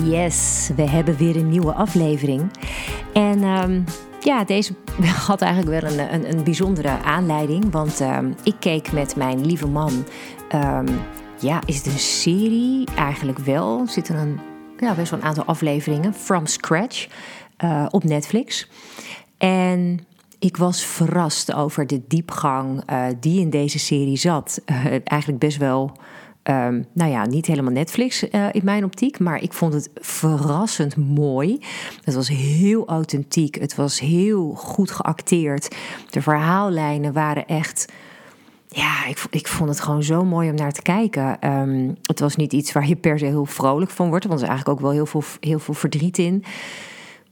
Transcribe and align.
Yes, 0.00 0.70
we 0.76 0.82
hebben 0.82 1.16
weer 1.16 1.36
een 1.36 1.48
nieuwe 1.48 1.72
aflevering. 1.72 2.50
En 3.12 3.42
um, 3.42 3.84
ja, 4.20 4.44
deze 4.44 4.74
had 5.26 5.40
eigenlijk 5.40 5.80
wel 5.80 5.92
een, 5.92 6.14
een, 6.14 6.30
een 6.30 6.44
bijzondere 6.44 6.88
aanleiding. 6.88 7.72
Want 7.72 8.00
um, 8.00 8.34
ik 8.42 8.54
keek 8.58 8.92
met 8.92 9.16
mijn 9.16 9.46
lieve 9.46 9.68
man. 9.68 10.04
Um, 10.54 10.86
ja, 11.40 11.60
is 11.66 11.76
het 11.76 11.86
een 11.86 11.98
serie? 11.98 12.88
Eigenlijk 12.96 13.38
wel. 13.38 13.80
Er 13.80 13.88
zitten 13.88 14.16
een, 14.16 14.40
ja, 14.78 14.94
best 14.94 15.10
wel 15.10 15.20
een 15.20 15.26
aantal 15.26 15.44
afleveringen. 15.44 16.14
From 16.14 16.46
Scratch 16.46 17.08
uh, 17.64 17.86
op 17.90 18.04
Netflix. 18.04 18.68
En 19.38 20.06
ik 20.38 20.56
was 20.56 20.84
verrast 20.84 21.52
over 21.52 21.86
de 21.86 22.02
diepgang 22.08 22.90
uh, 22.90 23.06
die 23.20 23.40
in 23.40 23.50
deze 23.50 23.78
serie 23.78 24.16
zat. 24.16 24.60
Uh, 24.66 24.76
eigenlijk 25.04 25.38
best 25.38 25.56
wel 25.56 25.96
Um, 26.50 26.84
nou 26.92 27.10
ja, 27.10 27.26
niet 27.26 27.46
helemaal 27.46 27.72
Netflix 27.72 28.24
uh, 28.24 28.46
in 28.52 28.64
mijn 28.64 28.84
optiek, 28.84 29.18
maar 29.18 29.42
ik 29.42 29.52
vond 29.52 29.72
het 29.72 29.90
verrassend 29.94 30.96
mooi. 30.96 31.58
Het 32.04 32.14
was 32.14 32.28
heel 32.28 32.88
authentiek, 32.88 33.60
het 33.60 33.74
was 33.74 34.00
heel 34.00 34.52
goed 34.54 34.90
geacteerd. 34.90 35.76
De 36.10 36.22
verhaallijnen 36.22 37.12
waren 37.12 37.46
echt. 37.46 37.92
Ja, 38.68 39.06
ik, 39.06 39.24
ik 39.30 39.48
vond 39.48 39.68
het 39.68 39.80
gewoon 39.80 40.02
zo 40.02 40.24
mooi 40.24 40.50
om 40.50 40.56
naar 40.56 40.72
te 40.72 40.82
kijken. 40.82 41.50
Um, 41.50 41.96
het 42.02 42.20
was 42.20 42.36
niet 42.36 42.52
iets 42.52 42.72
waar 42.72 42.88
je 42.88 42.96
per 42.96 43.18
se 43.18 43.24
heel 43.24 43.46
vrolijk 43.46 43.90
van 43.90 44.08
wordt, 44.08 44.26
want 44.26 44.40
er 44.40 44.44
is 44.44 44.50
eigenlijk 44.52 44.78
ook 44.80 44.86
wel 44.86 44.94
heel 44.94 45.06
veel, 45.06 45.22
heel 45.40 45.58
veel 45.58 45.74
verdriet 45.74 46.18
in. 46.18 46.44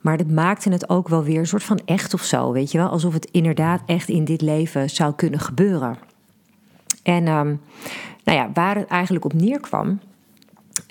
Maar 0.00 0.16
dat 0.16 0.30
maakte 0.30 0.70
het 0.70 0.88
ook 0.88 1.08
wel 1.08 1.22
weer 1.22 1.38
een 1.38 1.46
soort 1.46 1.62
van 1.62 1.80
echt 1.84 2.14
of 2.14 2.22
zo, 2.22 2.52
weet 2.52 2.72
je 2.72 2.78
wel? 2.78 2.88
Alsof 2.88 3.12
het 3.12 3.28
inderdaad 3.30 3.82
echt 3.86 4.08
in 4.08 4.24
dit 4.24 4.40
leven 4.40 4.90
zou 4.90 5.14
kunnen 5.14 5.40
gebeuren. 5.40 5.98
En 7.02 7.28
um, 7.28 7.60
nou 8.30 8.42
ja, 8.42 8.50
waar 8.52 8.76
het 8.76 8.88
eigenlijk 8.88 9.24
op 9.24 9.32
neerkwam. 9.32 10.00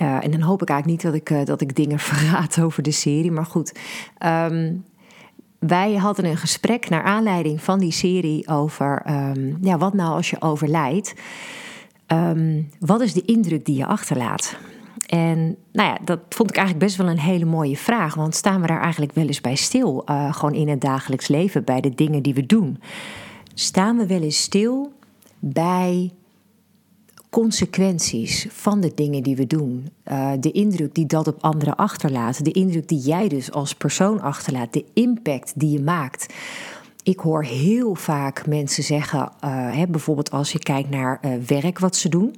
Uh, 0.02 0.24
en 0.24 0.32
dan 0.32 0.42
hoop 0.42 0.62
ik 0.62 0.70
eigenlijk 0.70 1.04
niet 1.04 1.12
dat 1.12 1.22
ik, 1.22 1.30
uh, 1.30 1.46
dat 1.46 1.62
ik 1.62 1.76
dingen 1.76 2.00
verraad 2.10 2.62
over 2.62 2.84
de 2.84 2.92
serie. 2.92 3.32
Maar 3.32 3.46
goed, 3.46 3.80
um, 4.26 4.84
wij 5.60 5.96
hadden 5.96 6.26
een 6.26 6.38
gesprek 6.38 6.90
naar 6.90 7.04
aanleiding 7.04 7.62
van 7.62 7.80
die 7.80 7.92
serie 7.92 8.48
over 8.48 9.04
um, 9.10 9.58
ja, 9.62 9.78
wat 9.78 9.94
nou 9.94 10.16
als 10.16 10.30
je 10.30 10.42
overlijdt. 10.42 11.14
Um, 12.08 12.70
wat 12.80 13.02
is 13.02 13.14
de 13.14 13.26
indruk 13.26 13.66
die 13.66 13.78
je 13.78 13.86
achterlaat? 13.86 14.58
En 15.08 15.56
nou 15.72 15.90
ja, 15.90 15.98
dat 16.04 16.20
vond 16.30 16.50
ik 16.50 16.58
eigenlijk 16.58 16.86
best 16.86 16.98
wel 16.98 17.10
een 17.10 17.20
hele 17.20 17.46
mooie 17.46 17.78
vraag. 17.78 18.16
Want 18.16 18.36
staan 18.36 18.62
we 18.62 18.68
daar 18.68 18.82
eigenlijk 18.82 19.14
wel 19.14 19.28
eens 19.28 19.42
bij 19.42 19.56
stil? 19.56 20.04
Uh, 20.06 20.34
gewoon 20.34 20.54
in 20.54 20.68
het 20.68 20.82
dagelijks 20.82 21.28
leven, 21.28 21.64
bij 21.64 21.82
de 21.82 21.96
dingen 21.96 22.22
die 22.22 22.34
we 22.34 22.46
doen. 22.46 22.82
Staan 23.54 23.98
we 23.98 24.08
wel 24.08 24.22
eens 24.22 24.42
stil 24.42 24.92
bij 25.40 26.12
consequenties 27.30 28.48
van 28.50 28.82
de 28.82 28.92
dingen 28.96 29.24
die 29.24 29.36
we 29.36 29.48
doen. 29.48 29.90
Uh, 30.12 30.32
de 30.40 30.52
indruk 30.52 30.96
die 30.96 31.06
dat 31.06 31.28
op 31.28 31.38
anderen 31.42 31.76
achterlaat. 31.76 32.44
De 32.44 32.52
indruk 32.52 32.88
die 32.88 33.00
jij 33.00 33.28
dus 33.28 33.52
als 33.52 33.76
persoon 33.76 34.22
achterlaat. 34.22 34.74
De 34.74 34.86
impact 34.94 35.54
die 35.56 35.72
je 35.72 35.82
maakt. 35.82 36.34
Ik 37.04 37.20
hoor 37.20 37.44
heel 37.44 37.96
vaak 37.96 38.48
mensen 38.48 38.84
zeggen, 38.84 39.20
uh, 39.20 39.30
hè, 39.76 39.88
bijvoorbeeld 39.88 40.32
als 40.32 40.52
je 40.52 40.60
kijkt 40.60 40.90
naar 40.90 41.20
uh, 41.22 41.32
werk 41.48 41.80
wat 41.80 41.96
ze 41.96 42.10
doen, 42.10 42.36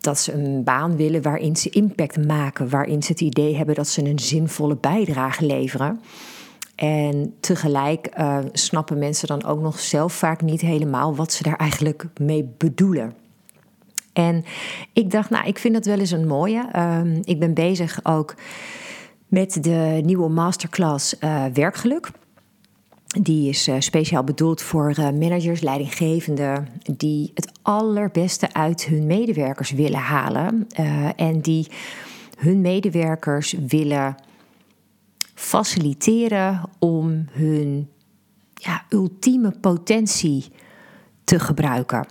dat 0.00 0.18
ze 0.18 0.32
een 0.32 0.64
baan 0.64 0.96
willen 0.96 1.22
waarin 1.22 1.56
ze 1.56 1.70
impact 1.70 2.26
maken, 2.26 2.68
waarin 2.68 3.02
ze 3.02 3.12
het 3.12 3.20
idee 3.20 3.56
hebben 3.56 3.74
dat 3.74 3.88
ze 3.88 4.04
een 4.04 4.18
zinvolle 4.18 4.76
bijdrage 4.76 5.46
leveren. 5.46 6.00
En 6.74 7.34
tegelijk 7.40 8.10
snappen 8.52 8.98
mensen 8.98 9.28
dan 9.28 9.44
ook 9.44 9.60
nog 9.60 9.80
zelf 9.80 10.12
vaak 10.12 10.42
niet 10.42 10.60
helemaal 10.60 11.16
wat 11.16 11.32
ze 11.32 11.42
daar 11.42 11.56
eigenlijk 11.56 12.06
mee 12.20 12.54
bedoelen. 12.58 13.14
En 14.18 14.44
ik 14.92 15.10
dacht, 15.10 15.30
nou, 15.30 15.46
ik 15.46 15.58
vind 15.58 15.74
dat 15.74 15.84
wel 15.84 15.98
eens 15.98 16.10
een 16.10 16.26
mooie. 16.26 16.68
Um, 16.76 17.20
ik 17.24 17.38
ben 17.38 17.54
bezig 17.54 18.00
ook 18.02 18.34
met 19.26 19.62
de 19.62 20.00
nieuwe 20.04 20.28
masterclass 20.28 21.16
uh, 21.20 21.44
werkgeluk. 21.52 22.10
Die 23.20 23.48
is 23.48 23.68
uh, 23.68 23.74
speciaal 23.78 24.24
bedoeld 24.24 24.62
voor 24.62 24.94
uh, 24.98 25.10
managers, 25.10 25.60
leidinggevenden 25.60 26.68
die 26.96 27.30
het 27.34 27.50
allerbeste 27.62 28.52
uit 28.52 28.84
hun 28.84 29.06
medewerkers 29.06 29.70
willen 29.70 30.00
halen 30.00 30.66
en 31.16 31.40
die 31.40 31.66
hun 32.38 32.60
medewerkers 32.60 33.54
willen 33.66 34.16
faciliteren 35.34 36.62
om 36.78 37.26
hun 37.30 37.88
ja, 38.54 38.84
ultieme 38.88 39.50
potentie 39.60 40.44
te 41.24 41.38
gebruiken. 41.38 42.06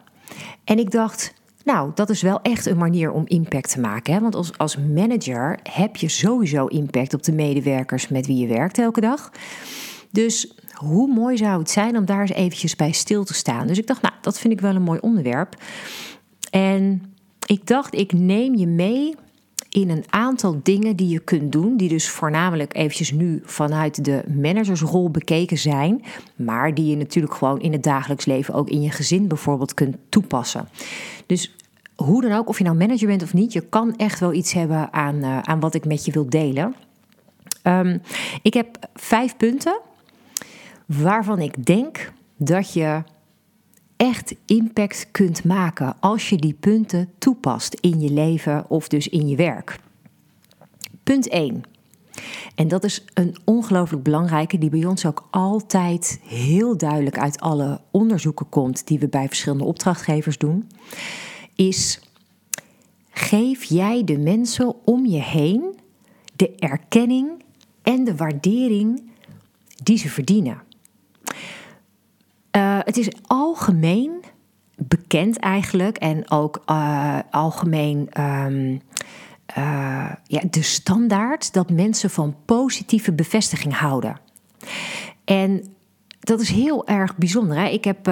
En 0.63 0.79
ik 0.79 0.91
dacht, 0.91 1.33
nou, 1.67 1.91
dat 1.93 2.09
is 2.09 2.21
wel 2.21 2.41
echt 2.41 2.65
een 2.65 2.77
manier 2.77 3.11
om 3.11 3.23
impact 3.25 3.71
te 3.71 3.79
maken. 3.79 4.13
Hè? 4.13 4.19
Want 4.19 4.35
als, 4.35 4.57
als 4.57 4.77
manager 4.77 5.59
heb 5.63 5.95
je 5.95 6.09
sowieso 6.09 6.65
impact 6.65 7.13
op 7.13 7.23
de 7.23 7.31
medewerkers 7.31 8.07
met 8.07 8.27
wie 8.27 8.37
je 8.37 8.47
werkt 8.47 8.77
elke 8.77 9.01
dag. 9.01 9.31
Dus 10.11 10.53
hoe 10.73 11.13
mooi 11.13 11.37
zou 11.37 11.59
het 11.59 11.69
zijn 11.69 11.97
om 11.97 12.05
daar 12.05 12.21
eens 12.21 12.31
eventjes 12.31 12.75
bij 12.75 12.91
stil 12.91 13.23
te 13.23 13.33
staan. 13.33 13.67
Dus 13.67 13.77
ik 13.77 13.87
dacht, 13.87 14.01
nou, 14.01 14.13
dat 14.21 14.39
vind 14.39 14.53
ik 14.53 14.61
wel 14.61 14.75
een 14.75 14.81
mooi 14.81 14.99
onderwerp. 14.99 15.55
En 16.49 17.13
ik 17.45 17.65
dacht, 17.65 17.95
ik 17.95 18.13
neem 18.13 18.55
je 18.55 18.67
mee 18.67 19.15
in 19.81 19.89
een 19.89 20.03
aantal 20.09 20.59
dingen 20.63 20.95
die 20.95 21.07
je 21.07 21.19
kunt 21.19 21.51
doen, 21.51 21.77
die 21.77 21.89
dus 21.89 22.09
voornamelijk 22.09 22.75
eventjes 22.75 23.11
nu 23.11 23.41
vanuit 23.45 24.05
de 24.05 24.23
managersrol 24.27 25.11
bekeken 25.11 25.57
zijn, 25.57 26.03
maar 26.35 26.73
die 26.73 26.85
je 26.85 26.95
natuurlijk 26.95 27.33
gewoon 27.33 27.61
in 27.61 27.71
het 27.71 27.83
dagelijks 27.83 28.25
leven 28.25 28.53
ook 28.53 28.69
in 28.69 28.81
je 28.81 28.91
gezin 28.91 29.27
bijvoorbeeld 29.27 29.73
kunt 29.73 29.97
toepassen. 30.09 30.69
Dus 31.25 31.55
hoe 31.95 32.21
dan 32.21 32.31
ook, 32.31 32.47
of 32.47 32.57
je 32.57 32.63
nou 32.63 32.77
manager 32.77 33.07
bent 33.07 33.23
of 33.23 33.33
niet, 33.33 33.53
je 33.53 33.61
kan 33.61 33.95
echt 33.95 34.19
wel 34.19 34.33
iets 34.33 34.53
hebben 34.53 34.93
aan, 34.93 35.15
uh, 35.15 35.39
aan 35.39 35.59
wat 35.59 35.73
ik 35.73 35.85
met 35.85 36.05
je 36.05 36.11
wil 36.11 36.29
delen. 36.29 36.75
Um, 37.63 38.01
ik 38.41 38.53
heb 38.53 38.89
vijf 38.93 39.37
punten 39.37 39.79
waarvan 40.85 41.39
ik 41.39 41.65
denk 41.65 42.11
dat 42.37 42.73
je 42.73 43.03
echt 43.97 44.35
impact 44.45 45.07
kunt 45.11 45.43
maken 45.43 45.95
als 45.99 46.29
je 46.29 46.35
die 46.35 46.53
punten 46.53 47.09
toepast 47.17 47.73
in 47.73 47.99
je 47.99 48.11
leven 48.11 48.69
of 48.69 48.87
dus 48.87 49.07
in 49.07 49.27
je 49.27 49.35
werk. 49.35 49.79
Punt 51.03 51.27
1. 51.27 51.63
En 52.55 52.67
dat 52.67 52.83
is 52.83 53.05
een 53.13 53.35
ongelooflijk 53.43 54.03
belangrijke, 54.03 54.57
die 54.57 54.69
bij 54.69 54.85
ons 54.85 55.05
ook 55.05 55.27
altijd 55.31 56.19
heel 56.23 56.77
duidelijk 56.77 57.17
uit 57.17 57.39
alle 57.39 57.81
onderzoeken 57.91 58.49
komt, 58.49 58.87
die 58.87 58.99
we 58.99 59.07
bij 59.07 59.27
verschillende 59.27 59.63
opdrachtgevers 59.63 60.37
doen, 60.37 60.69
is: 61.55 61.99
geef 63.09 63.63
jij 63.63 64.03
de 64.03 64.17
mensen 64.17 64.85
om 64.85 65.05
je 65.05 65.21
heen 65.21 65.79
de 66.35 66.55
erkenning 66.55 67.43
en 67.81 68.03
de 68.03 68.15
waardering 68.15 69.09
die 69.83 69.97
ze 69.97 70.09
verdienen. 70.09 70.61
Uh, 72.57 72.77
het 72.83 72.97
is 72.97 73.09
algemeen 73.27 74.23
bekend 74.75 75.37
eigenlijk 75.37 75.97
en 75.97 76.31
ook 76.31 76.63
uh, 76.69 77.19
algemeen 77.31 78.09
um, 78.21 78.81
uh, 79.57 80.11
ja, 80.23 80.41
de 80.49 80.61
standaard 80.61 81.53
dat 81.53 81.69
mensen 81.69 82.09
van 82.09 82.35
positieve 82.45 83.13
bevestiging 83.13 83.77
houden. 83.77 84.19
En 85.25 85.75
dat 86.19 86.39
is 86.39 86.49
heel 86.49 86.87
erg 86.87 87.15
bijzonder. 87.15 87.57
Hè? 87.57 87.67
Ik 87.67 87.83
heb 87.83 88.05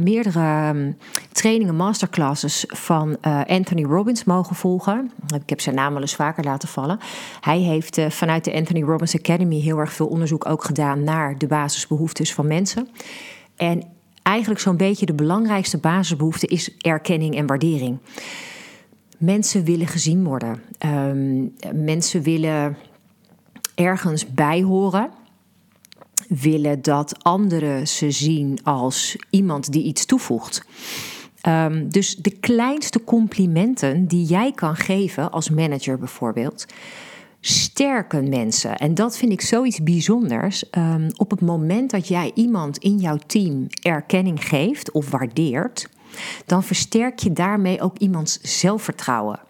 meerdere 0.00 0.68
um, 0.68 0.96
trainingen, 1.32 1.76
masterclasses 1.76 2.64
van 2.68 3.20
Anthony 3.46 3.82
Robbins 3.82 4.24
mogen 4.24 4.56
volgen. 4.56 5.10
Ik 5.34 5.48
heb 5.50 5.60
zijn 5.60 5.74
naam 5.74 5.92
wel 5.92 6.02
eens 6.02 6.14
vaker 6.14 6.44
laten 6.44 6.68
vallen. 6.68 6.98
Hij 7.40 7.58
heeft 7.58 8.00
vanuit 8.08 8.44
de 8.44 8.54
Anthony 8.54 8.82
Robbins 8.82 9.16
Academy 9.16 9.60
heel 9.60 9.78
erg 9.78 9.92
veel 9.92 10.06
onderzoek 10.06 10.46
ook 10.48 10.64
gedaan 10.64 11.04
naar 11.04 11.38
de 11.38 11.46
basisbehoeftes 11.46 12.34
van 12.34 12.46
mensen. 12.46 12.88
En 13.56 13.82
eigenlijk 14.22 14.60
zo'n 14.60 14.76
beetje 14.76 15.06
de 15.06 15.14
belangrijkste 15.14 15.78
basisbehoefte 15.78 16.46
is 16.46 16.76
erkenning 16.78 17.36
en 17.36 17.46
waardering. 17.46 17.98
Mensen 19.18 19.64
willen 19.64 19.86
gezien 19.86 20.24
worden. 20.24 20.62
Um, 20.86 21.54
mensen 21.74 22.22
willen 22.22 22.76
ergens 23.74 24.26
bij 24.26 24.62
horen. 24.62 25.10
Willen 26.28 26.82
dat 26.82 27.22
anderen 27.22 27.88
ze 27.88 28.10
zien 28.10 28.58
als 28.62 29.16
iemand 29.30 29.72
die 29.72 29.82
iets 29.82 30.04
toevoegt. 30.04 30.64
Um, 31.48 31.88
dus 31.88 32.16
de 32.16 32.30
kleinste 32.30 33.04
complimenten 33.04 34.06
die 34.06 34.24
jij 34.24 34.52
kan 34.52 34.76
geven 34.76 35.30
als 35.30 35.50
manager 35.50 35.98
bijvoorbeeld, 35.98 36.66
sterken 37.46 38.28
mensen. 38.28 38.76
En 38.76 38.94
dat 38.94 39.16
vind 39.16 39.32
ik 39.32 39.40
zoiets 39.40 39.82
bijzonders. 39.82 40.70
Ehm, 40.70 41.10
op 41.16 41.30
het 41.30 41.40
moment 41.40 41.90
dat 41.90 42.08
jij 42.08 42.30
iemand 42.34 42.78
in 42.78 42.98
jouw 42.98 43.18
team 43.26 43.66
erkenning 43.82 44.48
geeft 44.48 44.92
of 44.92 45.10
waardeert, 45.10 45.88
dan 46.46 46.62
versterk 46.62 47.18
je 47.18 47.32
daarmee 47.32 47.80
ook 47.80 47.98
iemands 47.98 48.40
zelfvertrouwen. 48.40 49.40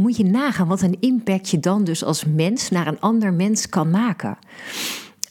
Moet 0.00 0.16
je 0.16 0.24
nagaan 0.24 0.68
wat 0.68 0.82
een 0.82 0.96
impact 1.00 1.48
je 1.48 1.60
dan 1.60 1.84
dus 1.84 2.04
als 2.04 2.24
mens 2.24 2.70
naar 2.70 2.86
een 2.86 3.00
ander 3.00 3.32
mens 3.32 3.68
kan 3.68 3.90
maken. 3.90 4.38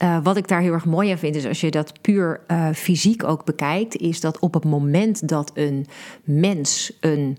Uh, 0.02 0.18
wat 0.22 0.36
ik 0.36 0.48
daar 0.48 0.60
heel 0.60 0.72
erg 0.72 0.84
mooi 0.84 1.10
aan 1.10 1.18
vind, 1.18 1.36
is 1.36 1.46
als 1.46 1.60
je 1.60 1.70
dat 1.70 2.00
puur 2.00 2.40
uh, 2.48 2.68
fysiek 2.72 3.24
ook 3.24 3.44
bekijkt, 3.44 3.96
is 3.96 4.20
dat 4.20 4.38
op 4.38 4.54
het 4.54 4.64
moment 4.64 5.28
dat 5.28 5.50
een 5.54 5.86
mens 6.24 6.92
een 7.00 7.38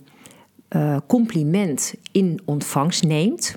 uh, 0.69 0.97
compliment 1.07 1.93
in 2.11 2.41
ontvangst 2.45 3.03
neemt, 3.03 3.55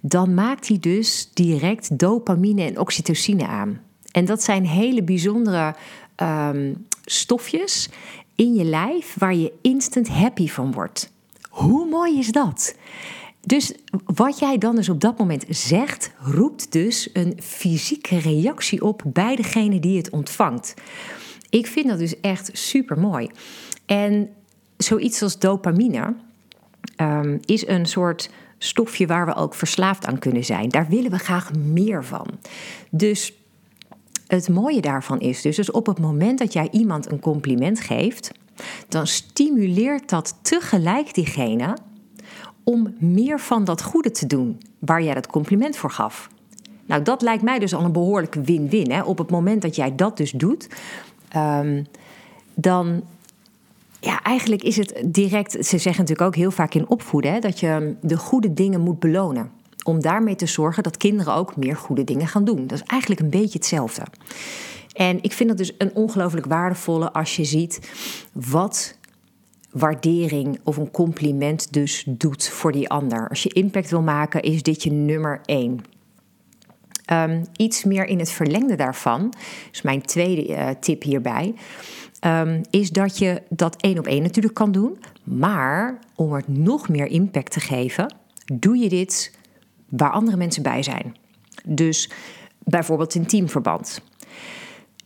dan 0.00 0.34
maakt 0.34 0.68
hij 0.68 0.78
dus 0.80 1.30
direct 1.34 1.98
dopamine 1.98 2.62
en 2.62 2.78
oxytocine 2.78 3.46
aan. 3.46 3.80
En 4.12 4.24
dat 4.24 4.42
zijn 4.42 4.66
hele 4.66 5.02
bijzondere 5.02 5.74
um, 6.22 6.86
stofjes 7.04 7.88
in 8.34 8.54
je 8.54 8.64
lijf 8.64 9.14
waar 9.18 9.34
je 9.34 9.52
instant 9.62 10.08
happy 10.08 10.48
van 10.48 10.72
wordt. 10.72 11.12
Hoe 11.48 11.88
mooi 11.88 12.18
is 12.18 12.32
dat? 12.32 12.74
Dus 13.40 13.74
wat 14.04 14.38
jij 14.38 14.58
dan 14.58 14.76
dus 14.76 14.88
op 14.88 15.00
dat 15.00 15.18
moment 15.18 15.44
zegt, 15.48 16.10
roept 16.18 16.72
dus 16.72 17.08
een 17.12 17.38
fysieke 17.42 18.18
reactie 18.18 18.82
op 18.82 19.02
bij 19.06 19.36
degene 19.36 19.80
die 19.80 19.96
het 19.96 20.10
ontvangt. 20.10 20.74
Ik 21.50 21.66
vind 21.66 21.88
dat 21.88 21.98
dus 21.98 22.20
echt 22.20 22.50
super 22.52 22.98
mooi. 22.98 23.30
En 23.86 24.28
zoiets 24.76 25.22
als 25.22 25.38
dopamine 25.38 26.14
um, 26.96 27.40
is 27.44 27.66
een 27.66 27.86
soort 27.86 28.30
stofje 28.58 29.06
waar 29.06 29.26
we 29.26 29.34
ook 29.34 29.54
verslaafd 29.54 30.06
aan 30.06 30.18
kunnen 30.18 30.44
zijn. 30.44 30.68
Daar 30.68 30.86
willen 30.88 31.10
we 31.10 31.18
graag 31.18 31.54
meer 31.54 32.04
van. 32.04 32.26
Dus 32.90 33.32
het 34.26 34.48
mooie 34.48 34.80
daarvan 34.80 35.20
is 35.20 35.42
dus, 35.42 35.56
dus 35.56 35.70
op 35.70 35.86
het 35.86 35.98
moment 35.98 36.38
dat 36.38 36.52
jij 36.52 36.68
iemand 36.70 37.10
een 37.10 37.20
compliment 37.20 37.80
geeft, 37.80 38.32
dan 38.88 39.06
stimuleert 39.06 40.08
dat 40.08 40.38
tegelijk 40.42 41.14
diegene 41.14 41.76
om 42.64 42.94
meer 42.98 43.40
van 43.40 43.64
dat 43.64 43.82
goede 43.82 44.10
te 44.10 44.26
doen 44.26 44.60
waar 44.78 45.02
jij 45.02 45.14
dat 45.14 45.26
compliment 45.26 45.76
voor 45.76 45.90
gaf. 45.90 46.28
Nou, 46.86 47.02
dat 47.02 47.22
lijkt 47.22 47.42
mij 47.42 47.58
dus 47.58 47.74
al 47.74 47.84
een 47.84 47.92
behoorlijke 47.92 48.40
win-win. 48.40 49.04
Op 49.04 49.18
het 49.18 49.30
moment 49.30 49.62
dat 49.62 49.76
jij 49.76 49.94
dat 49.94 50.16
dus 50.16 50.30
doet, 50.30 50.68
um, 51.36 51.86
dan 52.54 53.02
ja, 54.04 54.22
eigenlijk 54.22 54.62
is 54.62 54.76
het 54.76 55.02
direct. 55.06 55.52
Ze 55.52 55.78
zeggen 55.78 56.00
natuurlijk 56.02 56.20
ook 56.20 56.34
heel 56.34 56.50
vaak 56.50 56.74
in 56.74 56.88
opvoeden 56.88 57.32
hè, 57.32 57.38
dat 57.38 57.60
je 57.60 57.96
de 58.00 58.16
goede 58.16 58.54
dingen 58.54 58.80
moet 58.80 58.98
belonen. 58.98 59.50
Om 59.82 60.00
daarmee 60.00 60.34
te 60.34 60.46
zorgen 60.46 60.82
dat 60.82 60.96
kinderen 60.96 61.34
ook 61.34 61.56
meer 61.56 61.76
goede 61.76 62.04
dingen 62.04 62.26
gaan 62.26 62.44
doen. 62.44 62.66
Dat 62.66 62.78
is 62.78 62.86
eigenlijk 62.86 63.20
een 63.20 63.30
beetje 63.30 63.58
hetzelfde. 63.58 64.02
En 64.92 65.22
ik 65.22 65.32
vind 65.32 65.48
dat 65.48 65.58
dus 65.58 65.74
een 65.78 65.94
ongelooflijk 65.94 66.46
waardevolle 66.46 67.12
als 67.12 67.36
je 67.36 67.44
ziet 67.44 67.80
wat 68.32 68.98
waardering 69.70 70.60
of 70.64 70.76
een 70.76 70.90
compliment 70.90 71.72
dus 71.72 72.04
doet 72.08 72.48
voor 72.48 72.72
die 72.72 72.88
ander. 72.88 73.28
Als 73.28 73.42
je 73.42 73.48
impact 73.48 73.90
wil 73.90 74.02
maken, 74.02 74.42
is 74.42 74.62
dit 74.62 74.82
je 74.82 74.92
nummer 74.92 75.40
één. 75.44 75.80
Um, 77.12 77.44
iets 77.56 77.84
meer 77.84 78.06
in 78.06 78.18
het 78.18 78.30
verlengde 78.30 78.76
daarvan, 78.76 79.32
is 79.72 79.82
mijn 79.82 80.02
tweede 80.02 80.48
uh, 80.48 80.68
tip 80.80 81.02
hierbij, 81.02 81.54
um, 82.26 82.60
is 82.70 82.90
dat 82.90 83.18
je 83.18 83.42
dat 83.48 83.76
één 83.80 83.98
op 83.98 84.06
één 84.06 84.22
natuurlijk 84.22 84.54
kan 84.54 84.72
doen. 84.72 84.98
Maar 85.24 85.98
om 86.14 86.32
het 86.32 86.48
nog 86.48 86.88
meer 86.88 87.06
impact 87.06 87.52
te 87.52 87.60
geven, 87.60 88.14
doe 88.52 88.76
je 88.76 88.88
dit 88.88 89.38
waar 89.88 90.10
andere 90.10 90.36
mensen 90.36 90.62
bij 90.62 90.82
zijn. 90.82 91.16
Dus 91.64 92.10
bijvoorbeeld 92.58 93.14
in 93.14 93.26
teamverband. 93.26 94.00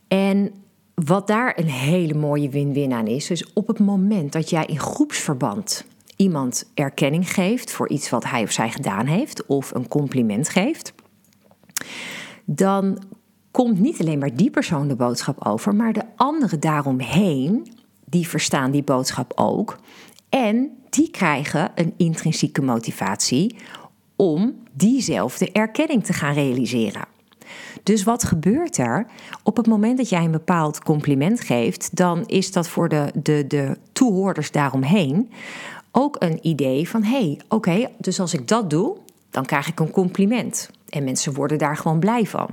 En 0.09 0.53
wat 0.95 1.27
daar 1.27 1.59
een 1.59 1.69
hele 1.69 2.15
mooie 2.15 2.49
win-win 2.49 2.93
aan 2.93 3.07
is, 3.07 3.31
is 3.31 3.53
op 3.53 3.67
het 3.67 3.79
moment 3.79 4.33
dat 4.33 4.51
jij 4.51 4.65
in 4.65 4.79
groepsverband 4.79 5.85
iemand 6.17 6.71
erkenning 6.75 7.33
geeft 7.33 7.73
voor 7.73 7.89
iets 7.89 8.11
wat 8.11 8.25
hij 8.25 8.43
of 8.43 8.51
zij 8.51 8.71
gedaan 8.71 9.07
heeft, 9.07 9.47
of 9.47 9.75
een 9.75 9.89
compliment 9.89 10.49
geeft, 10.49 10.93
dan 12.45 12.99
komt 13.51 13.81
niet 13.81 14.01
alleen 14.01 14.19
maar 14.19 14.37
die 14.37 14.51
persoon 14.51 14.89
de 14.89 14.97
boodschap 14.97 15.47
over, 15.47 15.75
maar 15.75 15.93
de 15.93 16.05
anderen 16.17 16.61
daaromheen, 16.61 17.73
die 18.05 18.29
verstaan 18.29 18.71
die 18.71 18.83
boodschap 18.83 19.33
ook. 19.35 19.79
En 20.29 20.71
die 20.91 21.11
krijgen 21.11 21.71
een 21.75 21.95
intrinsieke 21.97 22.63
motivatie 22.63 23.57
om 24.17 24.55
diezelfde 24.73 25.53
erkenning 25.53 26.05
te 26.05 26.13
gaan 26.13 26.35
realiseren. 26.35 27.05
Dus 27.83 28.03
wat 28.03 28.25
gebeurt 28.25 28.77
er? 28.77 29.07
Op 29.43 29.57
het 29.57 29.67
moment 29.67 29.97
dat 29.97 30.09
jij 30.09 30.25
een 30.25 30.31
bepaald 30.31 30.83
compliment 30.83 31.41
geeft, 31.41 31.97
dan 31.97 32.27
is 32.27 32.53
dat 32.53 32.69
voor 32.69 32.89
de, 32.89 33.13
de, 33.23 33.45
de 33.49 33.77
toehoorders 33.93 34.51
daaromheen 34.51 35.31
ook 35.93 36.17
een 36.19 36.39
idee 36.43 36.89
van: 36.89 37.03
hé, 37.03 37.19
hey, 37.19 37.41
oké, 37.49 37.89
dus 37.99 38.21
als 38.21 38.35
ik 38.35 38.49
dat 38.49 38.71
doe, 38.71 38.97
dan 39.31 39.45
krijg 39.45 39.69
ik 39.69 39.81
een 39.81 39.91
compliment. 39.91 40.71
En 40.89 41.05
mensen 41.05 41.35
worden 41.35 41.59
daar 41.59 41.77
gewoon 41.77 41.99
blij 41.99 42.27
van. 42.27 42.49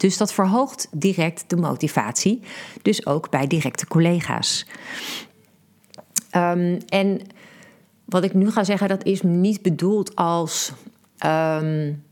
Dus 0.00 0.16
dat 0.16 0.32
verhoogt 0.32 0.88
direct 0.90 1.44
de 1.46 1.56
motivatie, 1.56 2.40
dus 2.82 3.06
ook 3.06 3.30
bij 3.30 3.46
directe 3.46 3.86
collega's. 3.86 4.66
Um, 6.36 6.78
en 6.88 7.20
wat 8.04 8.24
ik 8.24 8.34
nu 8.34 8.50
ga 8.50 8.64
zeggen, 8.64 8.88
dat 8.88 9.04
is 9.04 9.22
niet 9.22 9.62
bedoeld 9.62 10.16
als, 10.16 10.72
um, 11.26 12.04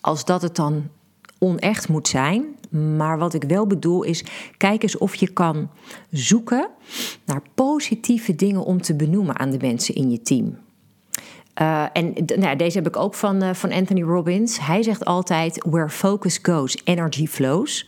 als 0.00 0.24
dat 0.24 0.42
het 0.42 0.56
dan 0.56 0.88
onecht 1.38 1.88
moet 1.88 2.08
zijn. 2.08 2.44
Maar 2.96 3.18
wat 3.18 3.34
ik 3.34 3.44
wel 3.44 3.66
bedoel 3.66 4.02
is, 4.02 4.24
kijk 4.56 4.82
eens 4.82 4.98
of 4.98 5.14
je 5.14 5.32
kan 5.32 5.70
zoeken 6.10 6.68
naar 7.24 7.42
positieve 7.54 8.34
dingen 8.34 8.64
om 8.64 8.82
te 8.82 8.94
benoemen 8.94 9.38
aan 9.38 9.50
de 9.50 9.58
mensen 9.60 9.94
in 9.94 10.10
je 10.10 10.22
team. 10.22 10.58
Uh, 11.60 11.84
en 11.92 12.14
nou, 12.36 12.56
deze 12.56 12.78
heb 12.78 12.86
ik 12.86 12.96
ook 12.96 13.14
van, 13.14 13.42
uh, 13.42 13.54
van 13.54 13.72
Anthony 13.72 14.02
Robbins. 14.02 14.58
Hij 14.60 14.82
zegt 14.82 15.04
altijd: 15.04 15.64
Where 15.68 15.88
focus 15.88 16.38
goes, 16.42 16.80
energy 16.84 17.26
flows. 17.26 17.86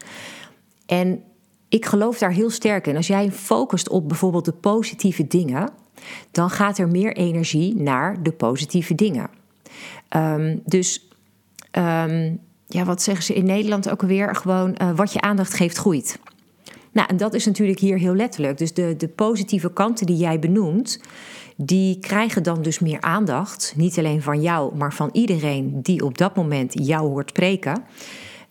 En 0.87 1.23
ik 1.69 1.87
geloof 1.87 2.19
daar 2.19 2.33
heel 2.33 2.51
sterk 2.51 2.87
in. 2.87 2.97
Als 2.97 3.07
jij 3.07 3.33
focust 3.33 3.89
op 3.89 4.09
bijvoorbeeld 4.09 4.45
de 4.45 4.53
positieve 4.53 5.27
dingen, 5.27 5.71
dan 6.31 6.51
gaat 6.51 6.79
er 6.79 6.89
meer 6.89 7.17
energie 7.17 7.75
naar 7.75 8.23
de 8.23 8.33
positieve 8.33 8.95
dingen. 8.95 9.31
Um, 10.17 10.63
dus 10.65 11.09
um, 11.73 12.41
ja, 12.67 12.85
wat 12.85 13.03
zeggen 13.03 13.25
ze 13.25 13.35
in 13.35 13.45
Nederland 13.45 13.91
ook 13.91 14.03
alweer? 14.03 14.37
Gewoon 14.37 14.77
uh, 14.83 14.91
wat 14.95 15.13
je 15.13 15.21
aandacht 15.21 15.55
geeft, 15.55 15.77
groeit. 15.77 16.19
Nou, 16.99 17.11
en 17.11 17.17
dat 17.17 17.35
is 17.35 17.47
natuurlijk 17.47 17.79
hier 17.79 17.99
heel 17.99 18.15
letterlijk. 18.15 18.59
Dus 18.59 18.75
de, 18.75 18.97
de 18.97 19.09
positieve 19.09 19.73
kanten 19.73 20.07
die 20.07 20.17
jij 20.17 20.39
benoemt, 20.39 21.01
die 21.57 21.99
krijgen 21.99 22.43
dan 22.43 22.63
dus 22.63 22.79
meer 22.79 23.01
aandacht. 23.01 23.75
Niet 23.77 23.99
alleen 23.99 24.23
van 24.23 24.41
jou, 24.41 24.77
maar 24.77 24.95
van 24.95 25.09
iedereen 25.13 25.83
die 25.83 26.05
op 26.05 26.19
dat 26.19 26.37
moment 26.37 26.87
jou 26.87 27.09
hoort 27.09 27.29
spreken. 27.29 27.85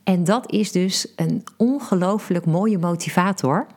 En 0.04 0.24
dat 0.24 0.52
is 0.52 0.72
dus 0.72 1.14
een 1.16 1.44
ongelooflijk 1.58 2.46
mooie 2.46 2.78
motivator 2.78 3.68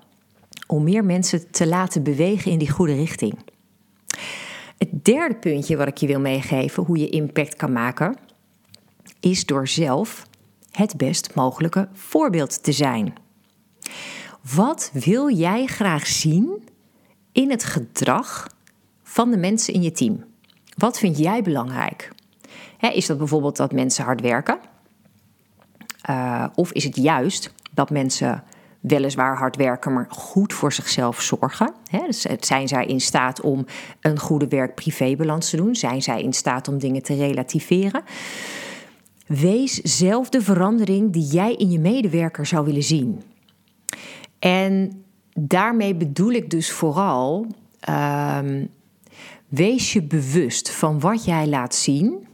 om 0.67 0.85
meer 0.85 1.05
mensen 1.05 1.51
te 1.51 1.67
laten 1.67 2.03
bewegen 2.03 2.51
in 2.51 2.59
die 2.59 2.71
goede 2.71 2.95
richting. 2.95 3.39
Het 4.79 5.05
derde 5.05 5.35
puntje 5.35 5.77
wat 5.77 5.89
ik 5.89 5.97
je 5.97 6.07
wil 6.07 6.21
meegeven, 6.21 6.85
hoe 6.85 6.99
je 6.99 7.09
impact 7.09 7.57
kan 7.57 7.73
maken, 7.73 8.17
is 9.21 9.47
door 9.47 9.69
zelf 9.69 10.27
het 10.71 10.97
best 10.97 11.35
mogelijke 11.35 11.89
voorbeeld 11.93 12.63
te 12.63 12.73
zijn. 12.73 13.13
Wat 14.55 14.91
wil 14.93 15.31
jij 15.31 15.67
graag 15.67 16.07
zien 16.07 16.69
in 17.33 17.51
het 17.51 17.65
gedrag 17.65 18.47
van 19.03 19.31
de 19.31 19.37
mensen 19.37 19.75
in 19.75 19.83
je 19.83 19.93
team? 19.93 20.25
Wat 20.77 20.99
vind 20.99 21.19
jij 21.19 21.43
belangrijk? 21.43 22.13
is 22.81 23.07
dat 23.07 23.19
bijvoorbeeld 23.19 23.57
dat 23.57 23.73
mensen 23.73 24.05
hard 24.05 24.21
werken? 24.21 24.59
Uh, 26.11 26.47
of 26.55 26.73
is 26.73 26.85
het 26.85 26.97
juist 26.97 27.55
dat 27.71 27.91
mensen 27.91 28.45
weliswaar 28.81 29.37
hard 29.37 29.57
werken, 29.57 29.93
maar 29.93 30.07
goed 30.09 30.53
voor 30.53 30.73
zichzelf 30.73 31.21
zorgen? 31.21 31.75
dus 31.91 32.27
zijn 32.41 32.69
zij 32.69 32.87
in 32.87 33.01
staat 33.01 33.41
om 33.41 33.67
een 34.01 34.19
goede 34.19 34.49
werk-privébalans 34.49 35.51
te 35.51 35.57
doen? 35.57 35.75
Zijn 35.75 36.03
zij 36.03 36.23
in 36.23 36.33
staat 36.33 36.69
om 36.69 36.79
dingen 36.79 37.03
te 37.03 37.15
relativeren? 37.15 38.03
Wees 39.27 39.75
zelf 39.75 40.29
de 40.29 40.43
verandering 40.43 41.13
die 41.13 41.27
jij 41.27 41.55
in 41.55 41.71
je 41.71 41.79
medewerker 41.79 42.47
zou 42.47 42.65
willen 42.65 42.83
zien. 42.83 43.23
En 44.41 45.05
daarmee 45.33 45.95
bedoel 45.95 46.31
ik 46.31 46.51
dus 46.51 46.71
vooral. 46.71 47.47
Um, 47.89 48.69
wees 49.49 49.93
je 49.93 50.03
bewust 50.03 50.71
van 50.71 51.01
wat 51.01 51.25
jij 51.25 51.47
laat 51.47 51.75
zien, 51.75 52.27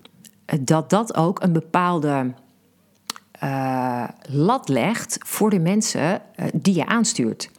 dat 0.60 0.90
dat 0.90 1.16
ook 1.16 1.42
een 1.42 1.52
bepaalde 1.52 2.34
uh, 3.42 4.08
lat 4.28 4.68
legt 4.68 5.18
voor 5.26 5.50
de 5.50 5.58
mensen 5.58 6.22
uh, 6.40 6.46
die 6.52 6.74
je 6.74 6.86
aanstuurt. 6.86 7.50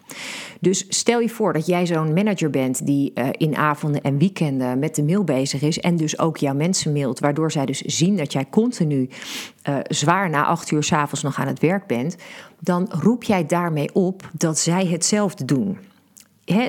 Dus 0.60 0.86
stel 0.90 1.20
je 1.20 1.30
voor 1.30 1.54
dat 1.54 1.66
jij 1.66 1.86
zo'n 1.86 2.14
manager 2.14 2.50
bent 2.50 2.86
die 2.86 3.12
uh, 3.16 3.30
in 3.32 3.56
avonden 3.56 4.02
en 4.02 4.18
weekenden 4.18 4.80
met 4.80 4.96
de 4.96 5.04
mail 5.04 5.24
bezig 5.24 5.62
is 5.62 5.80
en 5.80 5.96
dus 5.96 6.20
ook 6.20 6.38
jouw 6.38 6.54
mensen 6.54 6.94
mailt, 6.94 7.20
waardoor 7.20 7.52
zij 7.52 7.66
dus 7.66 7.82
zien 7.82 8.18
dat 8.18 8.34
jij 8.34 8.46
continu 8.50 9.10
uh, 9.70 9.78
zwaar 9.84 10.30
na 10.30 10.46
acht 10.46 10.72
uur 10.72 10.84
s'avonds 10.84 11.24
nog 11.24 11.40
aan 11.40 11.48
het 11.48 11.60
werk 11.60 11.88
bent, 11.88 12.16
dan 12.60 12.88
roep 12.90 13.24
jij 13.24 13.46
daarmee 13.46 13.96
op 13.96 14.30
dat 14.34 14.60
zij 14.60 14.86
hetzelfde 14.86 15.46
doen. 15.46 15.78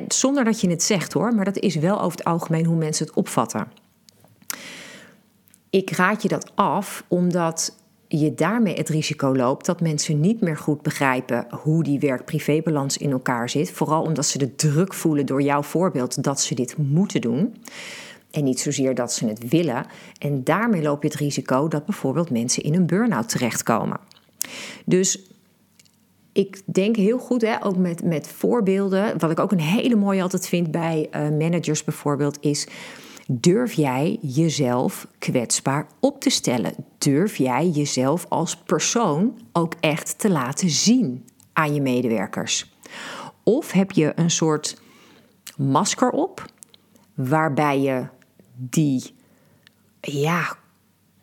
Zonder 0.08 0.44
dat 0.44 0.60
je 0.60 0.70
het 0.70 0.82
zegt 0.82 1.12
hoor, 1.12 1.34
maar 1.34 1.44
dat 1.44 1.58
is 1.58 1.74
wel 1.74 2.00
over 2.00 2.18
het 2.18 2.26
algemeen 2.26 2.64
hoe 2.64 2.76
mensen 2.76 3.06
het 3.06 3.14
opvatten. 3.14 3.68
Ik 5.70 5.90
raad 5.90 6.22
je 6.22 6.28
dat 6.28 6.52
af 6.54 7.04
omdat 7.08 7.77
je 8.08 8.34
daarmee 8.34 8.74
het 8.74 8.88
risico 8.88 9.36
loopt 9.36 9.66
dat 9.66 9.80
mensen 9.80 10.20
niet 10.20 10.40
meer 10.40 10.56
goed 10.56 10.82
begrijpen 10.82 11.46
hoe 11.50 11.82
die 11.82 11.98
werk-privébalans 11.98 12.96
in 12.96 13.10
elkaar 13.10 13.50
zit. 13.50 13.70
Vooral 13.70 14.02
omdat 14.02 14.26
ze 14.26 14.38
de 14.38 14.54
druk 14.54 14.94
voelen 14.94 15.26
door 15.26 15.42
jouw 15.42 15.62
voorbeeld 15.62 16.22
dat 16.22 16.40
ze 16.40 16.54
dit 16.54 16.76
moeten 16.76 17.20
doen. 17.20 17.56
En 18.30 18.44
niet 18.44 18.60
zozeer 18.60 18.94
dat 18.94 19.12
ze 19.12 19.26
het 19.26 19.48
willen. 19.48 19.86
En 20.18 20.44
daarmee 20.44 20.82
loop 20.82 21.02
je 21.02 21.08
het 21.08 21.16
risico 21.16 21.68
dat 21.68 21.84
bijvoorbeeld 21.84 22.30
mensen 22.30 22.62
in 22.62 22.74
een 22.74 22.86
burn-out 22.86 23.28
terechtkomen. 23.28 24.00
Dus 24.84 25.22
ik 26.32 26.62
denk 26.64 26.96
heel 26.96 27.18
goed, 27.18 27.42
hè, 27.42 27.64
ook 27.64 27.76
met, 27.76 28.02
met 28.02 28.28
voorbeelden. 28.28 29.18
Wat 29.18 29.30
ik 29.30 29.40
ook 29.40 29.52
een 29.52 29.60
hele 29.60 29.96
mooie 29.96 30.22
altijd 30.22 30.48
vind 30.48 30.70
bij 30.70 31.08
uh, 31.10 31.28
managers 31.38 31.84
bijvoorbeeld, 31.84 32.38
is 32.40 32.66
Durf 33.30 33.72
jij 33.72 34.18
jezelf 34.22 35.06
kwetsbaar 35.18 35.86
op 36.00 36.20
te 36.20 36.30
stellen? 36.30 36.74
Durf 36.98 37.36
jij 37.36 37.68
jezelf 37.68 38.26
als 38.28 38.56
persoon 38.56 39.40
ook 39.52 39.74
echt 39.80 40.18
te 40.18 40.30
laten 40.30 40.70
zien 40.70 41.24
aan 41.52 41.74
je 41.74 41.80
medewerkers? 41.80 42.72
Of 43.42 43.72
heb 43.72 43.90
je 43.90 44.12
een 44.14 44.30
soort 44.30 44.80
masker 45.56 46.10
op 46.10 46.44
waarbij 47.14 47.80
je 47.80 48.06
die 48.56 49.14
ja, 50.00 50.56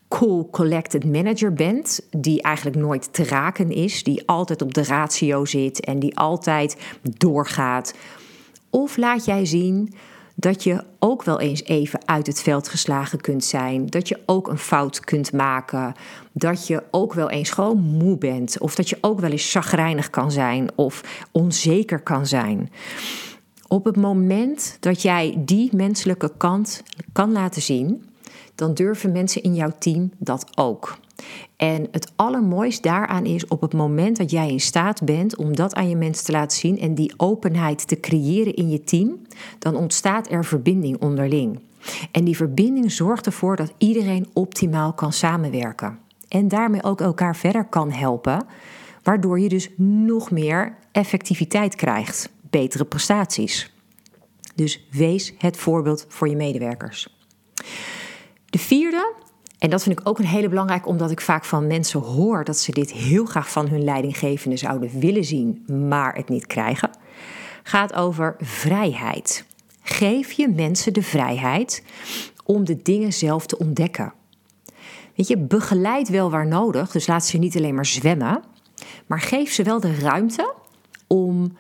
cool 0.07 0.50
collected 0.50 1.05
manager 1.05 1.53
bent, 1.53 2.07
die 2.09 2.41
eigenlijk 2.41 2.77
nooit 2.77 3.13
te 3.13 3.24
raken 3.24 3.71
is, 3.71 4.03
die 4.03 4.27
altijd 4.27 4.62
op 4.62 4.74
de 4.74 4.83
ratio 4.83 5.45
zit 5.45 5.79
en 5.79 6.00
die 6.00 6.17
altijd 6.17 6.77
doorgaat? 7.01 7.93
Of 8.69 8.97
laat 8.97 9.25
jij 9.25 9.45
zien 9.45 9.93
dat 10.35 10.63
je 10.63 10.83
ook 10.99 11.23
wel 11.23 11.39
eens 11.39 11.63
even 11.63 12.07
uit 12.07 12.27
het 12.27 12.41
veld 12.41 12.67
geslagen 12.67 13.21
kunt 13.21 13.43
zijn. 13.43 13.85
Dat 13.85 14.07
je 14.07 14.19
ook 14.25 14.47
een 14.47 14.57
fout 14.57 14.99
kunt 14.99 15.33
maken. 15.33 15.93
Dat 16.31 16.67
je 16.67 16.83
ook 16.91 17.13
wel 17.13 17.29
eens 17.29 17.49
gewoon 17.49 17.79
moe 17.79 18.17
bent. 18.17 18.59
Of 18.59 18.75
dat 18.75 18.89
je 18.89 18.97
ook 19.01 19.19
wel 19.19 19.31
eens 19.31 19.51
chagrijnig 19.51 20.09
kan 20.09 20.31
zijn 20.31 20.69
of 20.75 21.25
onzeker 21.31 21.99
kan 21.99 22.25
zijn. 22.25 22.71
Op 23.67 23.85
het 23.85 23.95
moment 23.95 24.77
dat 24.79 25.01
jij 25.01 25.35
die 25.37 25.75
menselijke 25.75 26.31
kant 26.37 26.83
kan 27.11 27.31
laten 27.31 27.61
zien, 27.61 28.03
dan 28.55 28.74
durven 28.74 29.12
mensen 29.12 29.43
in 29.43 29.55
jouw 29.55 29.71
team 29.79 30.12
dat 30.17 30.57
ook. 30.57 30.97
En 31.55 31.88
het 31.91 32.12
allermooist 32.15 32.83
daaraan 32.83 33.25
is 33.25 33.47
op 33.47 33.62
het 33.62 33.74
moment 33.74 34.17
dat 34.17 34.31
jij 34.31 34.50
in 34.50 34.59
staat 34.59 35.03
bent 35.03 35.35
om 35.35 35.55
dat 35.55 35.75
aan 35.75 35.89
je 35.89 35.95
mensen 35.95 36.25
te 36.25 36.31
laten 36.31 36.57
zien 36.57 36.79
en 36.79 36.95
die 36.95 37.13
openheid 37.17 37.88
te 37.88 38.00
creëren 38.00 38.53
in 38.53 38.69
je 38.69 38.83
team, 38.83 39.21
dan 39.59 39.75
ontstaat 39.75 40.31
er 40.31 40.45
verbinding 40.45 41.01
onderling. 41.01 41.59
En 42.12 42.24
die 42.24 42.35
verbinding 42.35 42.91
zorgt 42.91 43.25
ervoor 43.25 43.55
dat 43.55 43.74
iedereen 43.77 44.27
optimaal 44.33 44.93
kan 44.93 45.13
samenwerken. 45.13 46.00
En 46.27 46.47
daarmee 46.47 46.83
ook 46.83 47.01
elkaar 47.01 47.35
verder 47.35 47.65
kan 47.65 47.91
helpen, 47.91 48.45
waardoor 49.03 49.39
je 49.39 49.50
dus 49.50 49.69
nog 49.77 50.31
meer 50.31 50.77
effectiviteit 50.91 51.75
krijgt, 51.75 52.29
betere 52.50 52.85
prestaties. 52.85 53.74
Dus 54.55 54.88
wees 54.91 55.33
het 55.38 55.57
voorbeeld 55.57 56.05
voor 56.07 56.29
je 56.29 56.35
medewerkers. 56.35 57.17
De 58.55 58.62
vierde 58.62 59.13
en 59.59 59.69
dat 59.69 59.83
vind 59.83 60.00
ik 60.00 60.07
ook 60.07 60.19
een 60.19 60.25
hele 60.25 60.50
belangrijk, 60.50 60.88
omdat 60.88 61.12
ik 61.12 61.21
vaak 61.21 61.45
van 61.45 61.67
mensen 61.67 62.00
hoor 62.00 62.43
dat 62.43 62.57
ze 62.57 62.71
dit 62.71 62.91
heel 62.91 63.25
graag 63.25 63.51
van 63.51 63.67
hun 63.67 63.83
leidinggevende 63.83 64.57
zouden 64.57 65.00
willen 65.00 65.24
zien, 65.24 65.63
maar 65.88 66.15
het 66.15 66.29
niet 66.29 66.47
krijgen. 66.47 66.89
Gaat 67.63 67.93
over 67.93 68.35
vrijheid. 68.39 69.45
Geef 69.81 70.31
je 70.31 70.47
mensen 70.47 70.93
de 70.93 71.01
vrijheid 71.01 71.83
om 72.43 72.65
de 72.65 72.81
dingen 72.81 73.13
zelf 73.13 73.45
te 73.45 73.57
ontdekken. 73.57 74.13
Weet 75.15 75.27
je, 75.27 75.38
begeleid 75.38 76.09
wel 76.09 76.29
waar 76.29 76.47
nodig, 76.47 76.91
dus 76.91 77.07
laat 77.07 77.25
ze 77.25 77.38
niet 77.38 77.57
alleen 77.57 77.75
maar 77.75 77.85
zwemmen, 77.85 78.43
maar 79.05 79.21
geef 79.21 79.51
ze 79.51 79.63
wel 79.63 79.79
de 79.79 80.00
ruimte 80.00 80.53
om 81.07 81.57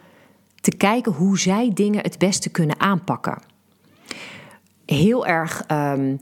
te 0.61 0.75
kijken 0.75 1.11
hoe 1.11 1.39
zij 1.39 1.71
dingen 1.73 2.01
het 2.01 2.17
beste 2.17 2.49
kunnen 2.49 2.79
aanpakken. 2.79 3.41
Heel 4.85 5.25
erg. 5.25 5.63
Um, 5.71 6.19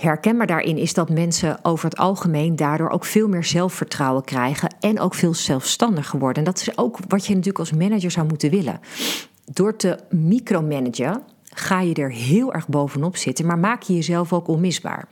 herkenbaar 0.00 0.46
daarin 0.46 0.76
is 0.76 0.94
dat 0.94 1.10
mensen 1.10 1.58
over 1.64 1.84
het 1.84 1.98
algemeen 1.98 2.56
daardoor 2.56 2.88
ook 2.88 3.04
veel 3.04 3.28
meer 3.28 3.44
zelfvertrouwen 3.44 4.24
krijgen 4.24 4.74
en 4.80 5.00
ook 5.00 5.14
veel 5.14 5.34
zelfstandiger 5.34 6.18
worden. 6.18 6.38
En 6.38 6.44
dat 6.44 6.60
is 6.60 6.78
ook 6.78 6.98
wat 7.08 7.26
je 7.26 7.30
natuurlijk 7.30 7.58
als 7.58 7.72
manager 7.72 8.10
zou 8.10 8.26
moeten 8.26 8.50
willen. 8.50 8.80
Door 9.44 9.76
te 9.76 9.98
micromanagen 10.10 11.22
ga 11.44 11.80
je 11.80 11.94
er 11.94 12.12
heel 12.12 12.52
erg 12.52 12.68
bovenop 12.68 13.16
zitten, 13.16 13.46
maar 13.46 13.58
maak 13.58 13.82
je 13.82 13.94
jezelf 13.94 14.32
ook 14.32 14.48
onmisbaar. 14.48 15.08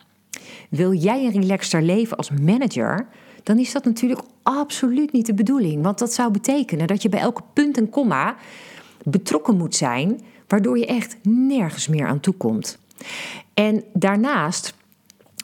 Wil 0.71 0.93
jij 0.93 1.25
een 1.25 1.41
relaxter 1.41 1.83
leven 1.83 2.17
als 2.17 2.31
manager, 2.31 3.07
dan 3.43 3.59
is 3.59 3.73
dat 3.73 3.85
natuurlijk 3.85 4.21
absoluut 4.43 5.13
niet 5.13 5.27
de 5.27 5.35
bedoeling. 5.35 5.83
Want 5.83 5.99
dat 5.99 6.13
zou 6.13 6.31
betekenen 6.31 6.87
dat 6.87 7.03
je 7.03 7.09
bij 7.09 7.21
elke 7.21 7.43
punt 7.53 7.77
en 7.77 7.91
komma 7.91 8.37
betrokken 9.05 9.57
moet 9.57 9.75
zijn, 9.75 10.21
waardoor 10.47 10.79
je 10.79 10.87
echt 10.87 11.17
nergens 11.23 11.89
meer 11.89 12.07
aan 12.07 12.21
toe 12.21 12.35
komt. 12.35 12.79
En 13.55 13.85
daarnaast 13.93 14.75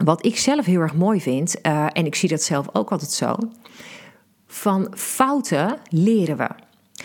wat 0.04 0.26
ik 0.26 0.38
zelf 0.38 0.64
heel 0.64 0.80
erg 0.80 0.94
mooi 0.94 1.20
vind, 1.20 1.56
uh, 1.62 1.86
en 1.92 2.06
ik 2.06 2.14
zie 2.14 2.28
dat 2.28 2.42
zelf 2.42 2.66
ook 2.72 2.90
altijd 2.90 3.10
zo, 3.10 3.36
van 4.46 4.92
fouten 4.96 5.78
leren 5.88 6.36
we. 6.36 6.48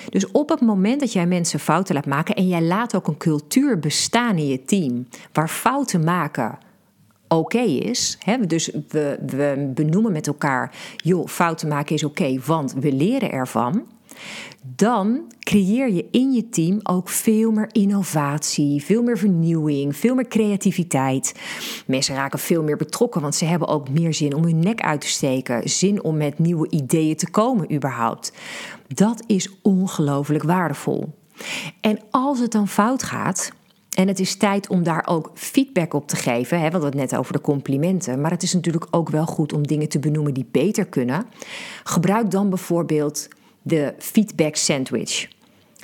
Dus 0.10 0.32
op 0.32 0.50
het 0.50 0.62
moment 0.62 1.00
dat 1.00 1.14
jij 1.14 1.26
mensen 1.26 1.60
fouten 1.60 1.96
laat 1.96 2.06
maken 2.06 2.36
en 2.36 2.48
jij 2.48 2.62
laat 2.62 2.96
ook 2.96 3.08
een 3.08 3.18
cultuur 3.18 3.80
bestaan 3.80 4.38
in 4.38 4.48
je 4.48 4.66
team 4.66 5.08
waar 5.34 5.50
fouten 5.50 6.04
maken 6.04 6.58
oké 7.28 7.60
is. 7.60 8.18
Hè? 8.20 8.38
Dus 8.38 8.72
we, 8.88 9.20
we 9.26 9.72
benoemen 9.74 10.12
met 10.12 10.28
elkaar, 10.28 10.76
joh, 10.96 11.28
fouten 11.28 11.68
maken 11.68 11.96
is 11.96 12.04
oké, 12.04 12.40
want 12.46 12.74
we 12.74 12.92
leren 12.92 13.32
ervan 13.32 13.86
dan 14.76 15.22
creëer 15.40 15.90
je 15.90 16.06
in 16.12 16.32
je 16.32 16.50
team 16.50 16.80
ook 16.84 17.10
veel 17.10 17.52
meer 17.52 17.70
innovatie, 17.72 18.84
veel 18.84 19.04
meer 19.04 19.18
vernieuwing, 19.18 19.96
veel 19.96 20.16
meer 20.16 20.28
creativiteit. 20.28 21.36
Mensen 21.88 22.16
raken 22.16 22.40
veel 22.40 22.64
meer 22.64 22.78
betrokken, 22.78 23.22
want 23.22 23.36
ze 23.36 23.46
hebben 23.46 23.68
ook 23.68 23.90
meer 23.90 24.14
zin 24.14 24.34
om 24.34 24.44
hun 24.44 24.60
nek 24.60 24.82
uit 24.82 25.02
te 25.02 25.08
steken, 25.08 25.70
zin 25.70 26.04
om 26.04 26.18
met 26.18 26.40
nieuwe 26.40 26.70
ideeën 26.70 27.16
te 27.16 27.30
komen 27.30 27.74
überhaupt. 27.74 28.34
Dat 28.88 29.24
is 29.28 29.50
ongelooflijk 29.62 30.44
waardevol. 30.44 31.14
En 31.82 32.00
als 32.12 32.40
het 32.40 32.52
dan 32.52 32.68
fout 32.68 33.04
gaat, 33.04 33.52
en 34.00 34.08
het 34.08 34.20
is 34.20 34.36
tijd 34.36 34.68
om 34.70 34.84
daar 34.84 35.08
ook 35.08 35.32
feedback 35.34 35.94
op 35.94 36.08
te 36.08 36.16
geven. 36.16 36.58
Hè, 36.58 36.66
we 36.66 36.72
hadden 36.72 36.90
het 36.90 37.00
net 37.00 37.16
over 37.20 37.34
de 37.34 37.42
complimenten. 37.42 38.22
Maar 38.22 38.32
het 38.32 38.44
is 38.44 38.54
natuurlijk 38.54 38.88
ook 38.92 39.10
wel 39.10 39.26
goed 39.26 39.54
om 39.54 39.68
dingen 39.68 39.90
te 39.90 40.00
benoemen 40.00 40.34
die 40.34 40.48
beter 40.52 40.86
kunnen. 40.86 41.26
Gebruik 41.84 42.32
dan 42.32 42.50
bijvoorbeeld 42.50 43.28
de 43.70 43.94
feedback 43.98 44.56
sandwich. 44.56 45.28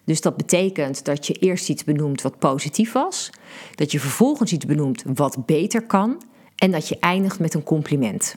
Dus 0.03 0.21
dat 0.21 0.37
betekent 0.37 1.05
dat 1.05 1.27
je 1.27 1.33
eerst 1.33 1.69
iets 1.69 1.83
benoemt 1.83 2.21
wat 2.21 2.39
positief 2.39 2.91
was, 2.91 3.29
dat 3.75 3.91
je 3.91 3.99
vervolgens 3.99 4.51
iets 4.51 4.65
benoemt 4.65 5.03
wat 5.13 5.45
beter 5.45 5.85
kan 5.85 6.21
en 6.55 6.71
dat 6.71 6.87
je 6.87 6.99
eindigt 6.99 7.39
met 7.39 7.53
een 7.53 7.63
compliment. 7.63 8.35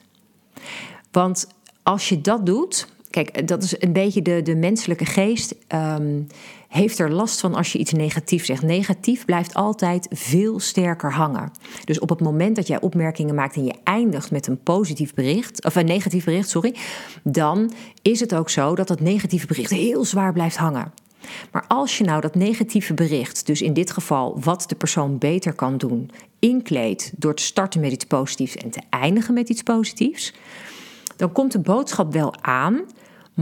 Want 1.11 1.47
als 1.83 2.09
je 2.09 2.21
dat 2.21 2.47
doet, 2.47 2.88
kijk, 3.11 3.49
dat 3.49 3.62
is 3.62 3.83
een 3.83 3.93
beetje 3.93 4.23
de, 4.23 4.43
de 4.43 4.55
menselijke 4.55 5.05
geest. 5.05 5.55
Um, 5.75 6.27
heeft 6.69 6.99
er 6.99 7.11
last 7.11 7.41
van 7.41 7.55
als 7.55 7.73
je 7.73 7.79
iets 7.79 7.93
negatief 7.93 8.45
zegt. 8.45 8.62
Negatief 8.62 9.25
blijft 9.25 9.55
altijd 9.55 10.07
veel 10.11 10.61
sterker 10.61 11.12
hangen. 11.12 11.50
Dus 11.85 11.99
op 11.99 12.09
het 12.09 12.21
moment 12.21 12.57
dat 12.57 12.67
jij 12.67 12.81
opmerkingen 12.81 13.35
maakt 13.35 13.57
en 13.57 13.65
je 13.65 13.75
eindigt 13.85 14.31
met 14.31 14.47
een 14.47 14.62
positief 14.62 15.15
bericht, 15.15 15.65
of 15.65 15.75
een 15.75 15.87
negatief 15.87 16.25
bericht, 16.25 16.49
sorry, 16.49 16.75
dan 17.23 17.73
is 18.03 18.21
het 18.21 18.35
ook 18.35 18.50
zo 18.50 18.75
dat 18.75 18.88
dat 18.88 19.00
negatieve 19.00 19.47
bericht 19.47 19.71
heel 19.71 20.05
zwaar 20.05 20.33
blijft 20.33 20.57
hangen. 20.57 20.93
Maar 21.53 21.65
als 21.69 21.99
je 21.99 22.05
nou 22.05 22.21
dat 22.21 22.35
negatieve 22.35 22.95
bericht, 22.95 23.47
dus 23.47 23.62
in 23.62 23.73
dit 23.73 23.91
geval 23.91 24.41
wat 24.41 24.65
de 24.69 24.75
persoon 24.75 25.19
beter 25.19 25.53
kan 25.53 25.77
doen, 25.77 26.11
inkleedt 26.38 27.12
door 27.17 27.35
te 27.35 27.43
starten 27.43 27.81
met 27.81 27.93
iets 27.93 28.05
positiefs 28.05 28.57
en 28.57 28.71
te 28.71 28.81
eindigen 28.91 29.35
met 29.35 29.49
iets 29.49 29.62
positiefs, 29.62 30.35
dan 31.17 31.33
komt 31.33 31.53
de 31.53 31.59
boodschap 31.59 32.12
wel 32.12 32.35
aan, 32.41 32.81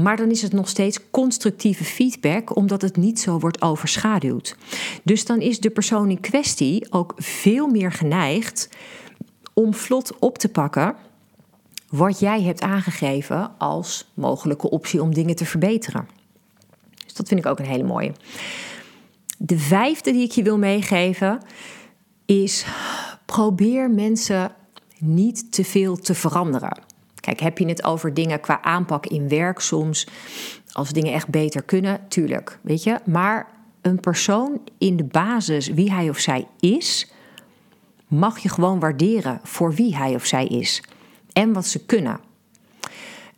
maar 0.02 0.16
dan 0.16 0.30
is 0.30 0.42
het 0.42 0.52
nog 0.52 0.68
steeds 0.68 1.10
constructieve 1.10 1.84
feedback, 1.84 2.56
omdat 2.56 2.82
het 2.82 2.96
niet 2.96 3.20
zo 3.20 3.38
wordt 3.38 3.62
overschaduwd. 3.62 4.56
Dus 5.02 5.24
dan 5.24 5.40
is 5.40 5.60
de 5.60 5.70
persoon 5.70 6.10
in 6.10 6.20
kwestie 6.20 6.92
ook 6.92 7.14
veel 7.16 7.66
meer 7.66 7.92
geneigd 7.92 8.68
om 9.54 9.74
vlot 9.74 10.18
op 10.18 10.38
te 10.38 10.48
pakken 10.48 10.94
wat 11.88 12.18
jij 12.18 12.42
hebt 12.42 12.60
aangegeven 12.60 13.58
als 13.58 14.10
mogelijke 14.14 14.70
optie 14.70 15.02
om 15.02 15.14
dingen 15.14 15.36
te 15.36 15.44
verbeteren. 15.44 16.08
Dus 17.04 17.14
dat 17.14 17.28
vind 17.28 17.40
ik 17.40 17.46
ook 17.46 17.58
een 17.58 17.64
hele 17.64 17.84
mooie. 17.84 18.12
De 19.38 19.58
vijfde 19.58 20.12
die 20.12 20.24
ik 20.24 20.32
je 20.32 20.42
wil 20.42 20.58
meegeven 20.58 21.40
is 22.26 22.66
probeer 23.26 23.90
mensen 23.90 24.52
niet 24.98 25.52
te 25.52 25.64
veel 25.64 25.96
te 25.96 26.14
veranderen. 26.14 26.78
Kijk, 27.26 27.40
heb 27.40 27.59
je 27.59 27.66
het 27.66 27.85
over 27.85 28.14
dingen 28.14 28.40
qua 28.40 28.62
aanpak 28.62 29.06
in 29.06 29.28
werk 29.28 29.61
soms, 29.61 30.06
als 30.73 30.90
dingen 30.90 31.12
echt 31.12 31.28
beter 31.28 31.62
kunnen, 31.62 32.00
tuurlijk, 32.09 32.59
weet 32.62 32.83
je. 32.83 32.99
Maar 33.04 33.47
een 33.80 34.00
persoon 34.00 34.61
in 34.78 34.97
de 34.97 35.04
basis, 35.04 35.68
wie 35.68 35.92
hij 35.92 36.09
of 36.09 36.18
zij 36.18 36.47
is, 36.61 37.11
mag 38.09 38.38
je 38.38 38.49
gewoon 38.49 38.80
waarderen 38.80 39.40
voor 39.42 39.75
wie 39.75 39.97
hij 39.97 40.14
of 40.14 40.25
zij 40.25 40.47
is 40.47 40.83
en 41.33 41.52
wat 41.52 41.66
ze 41.66 41.87
kunnen. 41.87 42.21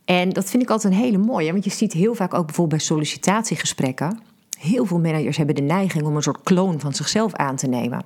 En 0.05 0.29
dat 0.29 0.49
vind 0.49 0.63
ik 0.63 0.69
altijd 0.69 0.93
een 0.93 0.99
hele 0.99 1.17
mooie, 1.17 1.51
want 1.51 1.63
je 1.63 1.69
ziet 1.69 1.93
heel 1.93 2.15
vaak 2.15 2.33
ook 2.33 2.45
bijvoorbeeld 2.45 2.77
bij 2.77 2.87
sollicitatiegesprekken. 2.87 4.19
Heel 4.59 4.85
veel 4.85 4.99
managers 4.99 5.37
hebben 5.37 5.55
de 5.55 5.61
neiging 5.61 6.05
om 6.05 6.15
een 6.15 6.23
soort 6.23 6.43
kloon 6.43 6.79
van 6.79 6.93
zichzelf 6.93 7.33
aan 7.33 7.55
te 7.55 7.67
nemen. 7.67 8.05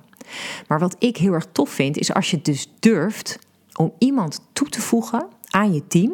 Maar 0.68 0.78
wat 0.78 0.96
ik 0.98 1.16
heel 1.16 1.32
erg 1.32 1.46
tof 1.52 1.70
vind, 1.70 1.98
is 1.98 2.14
als 2.14 2.30
je 2.30 2.42
dus 2.42 2.72
durft 2.78 3.38
om 3.74 3.92
iemand 3.98 4.40
toe 4.52 4.68
te 4.68 4.80
voegen 4.80 5.33
aan 5.54 5.72
je 5.72 5.86
team, 5.86 6.12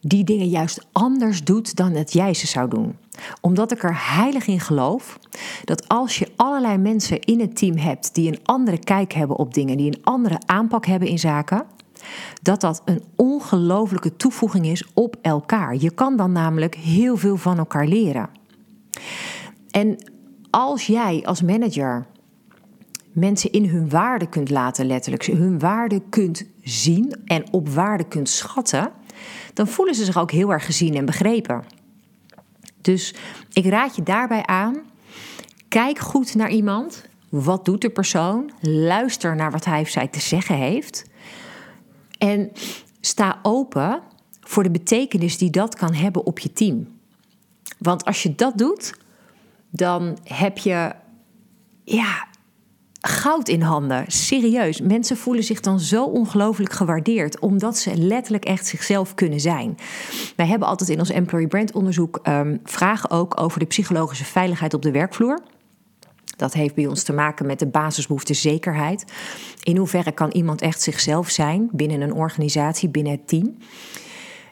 die 0.00 0.24
dingen 0.24 0.48
juist 0.48 0.86
anders 0.92 1.44
doet 1.44 1.76
dan 1.76 1.92
dat 1.92 2.12
jij 2.12 2.34
ze 2.34 2.46
zou 2.46 2.68
doen. 2.68 2.96
Omdat 3.40 3.72
ik 3.72 3.82
er 3.82 4.14
heilig 4.14 4.46
in 4.46 4.60
geloof 4.60 5.18
dat 5.64 5.88
als 5.88 6.18
je 6.18 6.28
allerlei 6.36 6.76
mensen 6.76 7.20
in 7.20 7.40
het 7.40 7.56
team 7.56 7.76
hebt 7.76 8.14
die 8.14 8.28
een 8.28 8.40
andere 8.44 8.78
kijk 8.78 9.12
hebben 9.12 9.36
op 9.36 9.54
dingen, 9.54 9.76
die 9.76 9.86
een 9.86 10.04
andere 10.04 10.38
aanpak 10.46 10.86
hebben 10.86 11.08
in 11.08 11.18
zaken, 11.18 11.64
dat 12.42 12.60
dat 12.60 12.82
een 12.84 13.02
ongelofelijke 13.16 14.16
toevoeging 14.16 14.66
is 14.66 14.84
op 14.94 15.16
elkaar. 15.22 15.76
Je 15.76 15.90
kan 15.90 16.16
dan 16.16 16.32
namelijk 16.32 16.74
heel 16.74 17.16
veel 17.16 17.36
van 17.36 17.58
elkaar 17.58 17.86
leren. 17.86 18.30
En 19.70 19.96
als 20.50 20.86
jij 20.86 21.22
als 21.24 21.42
manager 21.42 22.06
mensen 23.12 23.52
in 23.52 23.68
hun 23.68 23.88
waarde 23.88 24.28
kunt 24.28 24.50
laten, 24.50 24.86
letterlijk, 24.86 25.24
hun 25.24 25.58
waarde 25.58 26.02
kunt 26.08 26.44
zien 26.62 27.20
en 27.24 27.52
op 27.52 27.68
waarde 27.68 28.04
kunt 28.04 28.28
schatten, 28.28 28.90
dan 29.54 29.66
voelen 29.66 29.94
ze 29.94 30.04
zich 30.04 30.18
ook 30.18 30.30
heel 30.30 30.52
erg 30.52 30.64
gezien 30.64 30.94
en 30.94 31.04
begrepen. 31.04 31.64
Dus 32.80 33.14
ik 33.52 33.66
raad 33.66 33.96
je 33.96 34.02
daarbij 34.02 34.46
aan: 34.46 34.80
kijk 35.68 35.98
goed 35.98 36.34
naar 36.34 36.50
iemand. 36.50 37.04
Wat 37.28 37.64
doet 37.64 37.80
de 37.80 37.90
persoon? 37.90 38.50
Luister 38.60 39.36
naar 39.36 39.50
wat 39.50 39.64
hij 39.64 39.80
of 39.80 39.88
zij 39.88 40.08
te 40.08 40.20
zeggen 40.20 40.56
heeft. 40.56 41.04
En 42.18 42.52
sta 43.00 43.38
open 43.42 44.00
voor 44.40 44.62
de 44.62 44.70
betekenis 44.70 45.38
die 45.38 45.50
dat 45.50 45.74
kan 45.74 45.94
hebben 45.94 46.26
op 46.26 46.38
je 46.38 46.52
team. 46.52 46.88
Want 47.78 48.04
als 48.04 48.22
je 48.22 48.34
dat 48.34 48.58
doet, 48.58 48.94
dan 49.70 50.18
heb 50.24 50.58
je 50.58 50.92
ja, 51.84 52.26
goud 53.06 53.48
in 53.48 53.60
handen. 53.60 54.04
Serieus. 54.06 54.80
Mensen 54.80 55.16
voelen 55.16 55.44
zich 55.44 55.60
dan 55.60 55.80
zo 55.80 56.04
ongelooflijk 56.04 56.72
gewaardeerd, 56.72 57.38
omdat 57.38 57.78
ze 57.78 57.96
letterlijk 57.96 58.44
echt 58.44 58.66
zichzelf 58.66 59.14
kunnen 59.14 59.40
zijn. 59.40 59.76
Wij 60.36 60.46
hebben 60.46 60.68
altijd 60.68 60.90
in 60.90 60.98
ons 60.98 61.10
employee 61.10 61.46
brand 61.46 61.72
onderzoek 61.72 62.20
um, 62.22 62.60
vragen 62.64 63.10
ook 63.10 63.40
over 63.40 63.58
de 63.58 63.66
psychologische 63.66 64.24
veiligheid 64.24 64.74
op 64.74 64.82
de 64.82 64.90
werkvloer. 64.90 65.40
Dat 66.36 66.52
heeft 66.52 66.74
bij 66.74 66.86
ons 66.86 67.02
te 67.02 67.12
maken 67.12 67.46
met 67.46 67.58
de 67.58 67.66
basisbehoefte 67.66 68.34
zekerheid. 68.34 69.04
In 69.62 69.76
hoeverre 69.76 70.12
kan 70.12 70.30
iemand 70.30 70.60
echt 70.60 70.82
zichzelf 70.82 71.28
zijn 71.28 71.68
binnen 71.72 72.00
een 72.00 72.14
organisatie, 72.14 72.88
binnen 72.88 73.12
het 73.12 73.28
team? 73.28 73.56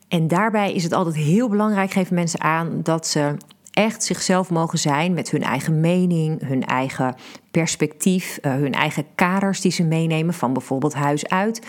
En 0.09 0.29
daarbij 0.29 0.73
is 0.73 0.83
het 0.83 0.93
altijd 0.93 1.17
heel 1.17 1.49
belangrijk, 1.49 1.91
geven 1.91 2.15
mensen 2.15 2.41
aan, 2.41 2.81
dat 2.83 3.07
ze 3.07 3.37
echt 3.71 4.05
zichzelf 4.05 4.51
mogen 4.51 4.79
zijn 4.79 5.15
met 5.15 5.31
hun 5.31 5.43
eigen 5.43 5.81
mening, 5.81 6.47
hun 6.49 6.65
eigen 6.65 7.15
perspectief, 7.51 8.39
uh, 8.43 8.53
hun 8.53 8.73
eigen 8.73 9.07
kaders 9.15 9.61
die 9.61 9.73
ze 9.73 9.85
meenemen 9.85 10.35
van 10.35 10.53
bijvoorbeeld 10.53 10.95
huis 10.95 11.29
uit. 11.29 11.67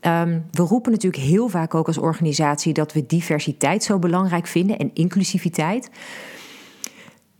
Um, 0.00 0.44
we 0.50 0.62
roepen 0.62 0.92
natuurlijk 0.92 1.22
heel 1.22 1.48
vaak 1.48 1.74
ook 1.74 1.86
als 1.86 1.98
organisatie 1.98 2.72
dat 2.72 2.92
we 2.92 3.06
diversiteit 3.06 3.84
zo 3.84 3.98
belangrijk 3.98 4.46
vinden 4.46 4.78
en 4.78 4.90
inclusiviteit. 4.94 5.90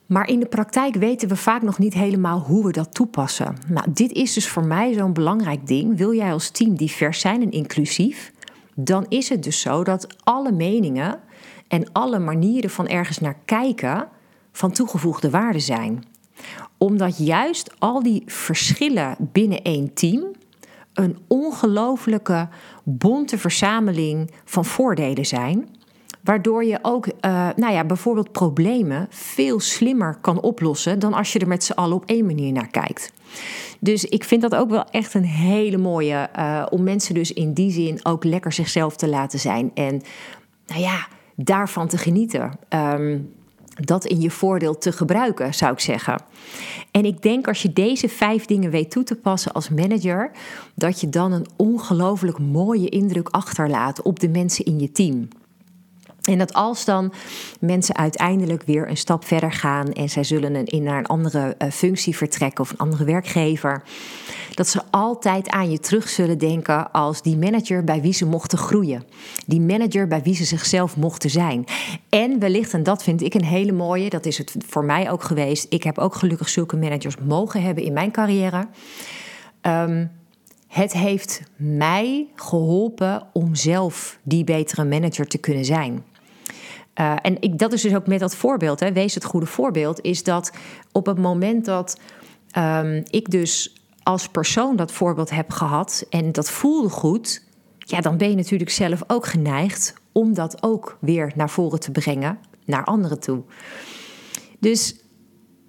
Maar 0.06 0.28
in 0.28 0.40
de 0.40 0.46
praktijk 0.46 0.94
weten 0.94 1.28
we 1.28 1.36
vaak 1.36 1.62
nog 1.62 1.78
niet 1.78 1.94
helemaal 1.94 2.38
hoe 2.38 2.66
we 2.66 2.72
dat 2.72 2.94
toepassen. 2.94 3.56
Nou, 3.68 3.86
dit 3.92 4.12
is 4.12 4.32
dus 4.32 4.48
voor 4.48 4.64
mij 4.64 4.92
zo'n 4.92 5.12
belangrijk 5.12 5.66
ding. 5.66 5.96
Wil 5.96 6.14
jij 6.14 6.32
als 6.32 6.50
team 6.50 6.76
divers 6.76 7.20
zijn 7.20 7.42
en 7.42 7.50
inclusief? 7.50 8.32
Dan 8.74 9.06
is 9.08 9.28
het 9.28 9.42
dus 9.42 9.60
zo 9.60 9.84
dat 9.84 10.06
alle 10.24 10.52
meningen 10.52 11.20
en 11.70 11.92
alle 11.92 12.18
manieren 12.18 12.70
van 12.70 12.88
ergens 12.88 13.18
naar 13.18 13.36
kijken 13.44 14.08
van 14.52 14.70
toegevoegde 14.70 15.30
waarde 15.30 15.58
zijn. 15.58 16.04
Omdat 16.78 17.18
juist 17.18 17.74
al 17.78 18.02
die 18.02 18.22
verschillen 18.26 19.16
binnen 19.18 19.62
één 19.62 19.94
team 19.94 20.24
een 20.94 21.18
ongelofelijke 21.26 22.48
bonte 22.84 23.38
verzameling 23.38 24.30
van 24.44 24.64
voordelen 24.64 25.26
zijn. 25.26 25.68
Waardoor 26.22 26.64
je 26.64 26.78
ook 26.82 27.06
uh, 27.06 27.12
nou 27.56 27.72
ja, 27.72 27.84
bijvoorbeeld 27.84 28.32
problemen 28.32 29.06
veel 29.10 29.60
slimmer 29.60 30.18
kan 30.20 30.40
oplossen 30.40 30.98
dan 30.98 31.12
als 31.12 31.32
je 31.32 31.38
er 31.38 31.48
met 31.48 31.64
z'n 31.64 31.72
allen 31.72 31.96
op 31.96 32.04
één 32.06 32.26
manier 32.26 32.52
naar 32.52 32.70
kijkt. 32.70 33.12
Dus 33.80 34.04
ik 34.04 34.24
vind 34.24 34.42
dat 34.42 34.54
ook 34.54 34.70
wel 34.70 34.84
echt 34.84 35.14
een 35.14 35.24
hele 35.24 35.78
mooie 35.78 36.28
uh, 36.38 36.66
om 36.70 36.82
mensen 36.82 37.14
dus 37.14 37.32
in 37.32 37.52
die 37.52 37.70
zin 37.70 38.00
ook 38.02 38.24
lekker 38.24 38.52
zichzelf 38.52 38.96
te 38.96 39.08
laten 39.08 39.38
zijn. 39.38 39.70
En 39.74 40.02
nou 40.66 40.80
ja, 40.80 41.06
daarvan 41.44 41.88
te 41.88 41.98
genieten. 41.98 42.50
Um, 42.68 43.32
dat 43.74 44.04
in 44.04 44.20
je 44.20 44.30
voordeel 44.30 44.78
te 44.78 44.92
gebruiken, 44.92 45.54
zou 45.54 45.72
ik 45.72 45.80
zeggen. 45.80 46.22
En 46.90 47.04
ik 47.04 47.22
denk 47.22 47.48
als 47.48 47.62
je 47.62 47.72
deze 47.72 48.08
vijf 48.08 48.44
dingen 48.44 48.70
weet 48.70 48.90
toe 48.90 49.02
te 49.02 49.16
passen 49.16 49.52
als 49.52 49.68
manager, 49.68 50.30
dat 50.74 51.00
je 51.00 51.08
dan 51.08 51.32
een 51.32 51.46
ongelooflijk 51.56 52.38
mooie 52.38 52.88
indruk 52.88 53.28
achterlaat 53.28 54.02
op 54.02 54.20
de 54.20 54.28
mensen 54.28 54.64
in 54.64 54.80
je 54.80 54.92
team. 54.92 55.28
En 56.24 56.38
dat 56.38 56.52
als 56.52 56.84
dan 56.84 57.12
mensen 57.60 57.96
uiteindelijk 57.96 58.62
weer 58.62 58.88
een 58.88 58.96
stap 58.96 59.24
verder 59.24 59.52
gaan 59.52 59.92
en 59.92 60.08
zij 60.08 60.24
zullen 60.24 60.64
in 60.64 60.82
naar 60.82 60.98
een 60.98 61.06
andere 61.06 61.56
uh, 61.58 61.70
functie 61.70 62.16
vertrekken 62.16 62.64
of 62.64 62.70
een 62.70 62.78
andere 62.78 63.04
werkgever, 63.04 63.82
dat 64.54 64.68
ze 64.68 64.80
altijd 64.90 65.48
aan 65.48 65.70
je 65.70 65.78
terug 65.78 66.08
zullen 66.08 66.38
denken 66.38 66.92
als 66.92 67.22
die 67.22 67.36
manager 67.36 67.84
bij 67.84 68.00
wie 68.00 68.12
ze 68.12 68.26
mochten 68.26 68.58
groeien. 68.58 69.04
Die 69.46 69.60
manager 69.60 70.06
bij 70.06 70.22
wie 70.22 70.34
ze 70.34 70.44
zichzelf 70.44 70.96
mochten 70.96 71.30
zijn. 71.30 71.64
En 72.08 72.38
wellicht, 72.38 72.72
en 72.72 72.82
dat 72.82 73.02
vind 73.02 73.22
ik 73.22 73.34
een 73.34 73.44
hele 73.44 73.72
mooie, 73.72 74.10
dat 74.10 74.26
is 74.26 74.38
het 74.38 74.54
voor 74.66 74.84
mij 74.84 75.10
ook 75.10 75.22
geweest. 75.22 75.66
Ik 75.68 75.82
heb 75.82 75.98
ook 75.98 76.14
gelukkig 76.14 76.48
zulke 76.48 76.76
managers 76.76 77.16
mogen 77.16 77.62
hebben 77.62 77.84
in 77.84 77.92
mijn 77.92 78.10
carrière. 78.10 78.66
Um, 79.62 80.10
het 80.70 80.92
heeft 80.92 81.42
mij 81.56 82.26
geholpen 82.34 83.26
om 83.32 83.54
zelf 83.54 84.18
die 84.22 84.44
betere 84.44 84.84
manager 84.84 85.26
te 85.26 85.38
kunnen 85.38 85.64
zijn. 85.64 86.04
Uh, 87.00 87.14
en 87.22 87.36
ik, 87.40 87.58
dat 87.58 87.72
is 87.72 87.82
dus 87.82 87.94
ook 87.94 88.06
met 88.06 88.20
dat 88.20 88.36
voorbeeld, 88.36 88.80
hè, 88.80 88.92
wees 88.92 89.14
het 89.14 89.24
goede 89.24 89.46
voorbeeld, 89.46 90.00
is 90.00 90.22
dat 90.22 90.52
op 90.92 91.06
het 91.06 91.18
moment 91.18 91.64
dat 91.64 92.00
um, 92.58 93.02
ik 93.10 93.30
dus 93.30 93.74
als 94.02 94.28
persoon 94.28 94.76
dat 94.76 94.92
voorbeeld 94.92 95.30
heb 95.30 95.50
gehad 95.50 96.06
en 96.10 96.32
dat 96.32 96.50
voelde 96.50 96.88
goed, 96.88 97.42
ja, 97.78 98.00
dan 98.00 98.16
ben 98.16 98.30
je 98.30 98.36
natuurlijk 98.36 98.70
zelf 98.70 99.02
ook 99.06 99.26
geneigd 99.26 99.94
om 100.12 100.34
dat 100.34 100.62
ook 100.62 100.96
weer 101.00 101.32
naar 101.34 101.50
voren 101.50 101.80
te 101.80 101.90
brengen 101.90 102.38
naar 102.64 102.84
anderen 102.84 103.20
toe. 103.20 103.42
Dus 104.58 104.96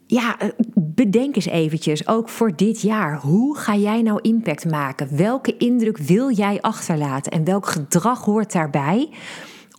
ja, 0.07 0.39
eh, 0.39 0.49
bedenk 0.75 1.35
eens 1.35 1.45
eventjes, 1.45 2.07
ook 2.07 2.29
voor 2.29 2.55
dit 2.55 2.81
jaar. 2.81 3.19
Hoe 3.19 3.57
ga 3.57 3.75
jij 3.75 4.01
nou 4.01 4.19
impact 4.21 4.69
maken? 4.69 5.17
Welke 5.17 5.57
indruk 5.57 5.97
wil 5.97 6.31
jij 6.31 6.61
achterlaten? 6.61 7.31
En 7.31 7.43
welk 7.43 7.65
gedrag 7.65 8.25
hoort 8.25 8.51
daarbij? 8.51 9.09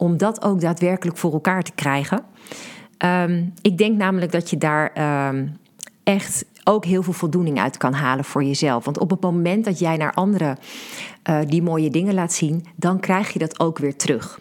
Om 0.02 0.16
dat 0.16 0.42
ook 0.42 0.60
daadwerkelijk 0.60 1.16
voor 1.16 1.32
elkaar 1.32 1.62
te 1.62 1.72
krijgen. 1.72 2.24
Um, 3.04 3.52
ik 3.60 3.78
denk 3.78 3.96
namelijk 3.96 4.32
dat 4.32 4.50
je 4.50 4.58
daar 4.58 4.92
um, 5.28 5.56
echt 6.02 6.44
ook 6.64 6.84
heel 6.84 7.02
veel 7.02 7.12
voldoening 7.12 7.60
uit 7.60 7.76
kan 7.76 7.92
halen 7.92 8.24
voor 8.24 8.44
jezelf. 8.44 8.84
Want 8.84 8.98
op 8.98 9.10
het 9.10 9.20
moment 9.20 9.64
dat 9.64 9.78
jij 9.78 9.96
naar 9.96 10.12
anderen 10.12 10.58
uh, 11.30 11.38
die 11.46 11.62
mooie 11.62 11.90
dingen 11.90 12.14
laat 12.14 12.32
zien, 12.32 12.64
dan 12.76 13.00
krijg 13.00 13.32
je 13.32 13.38
dat 13.38 13.60
ook 13.60 13.78
weer 13.78 13.96
terug. 13.96 14.40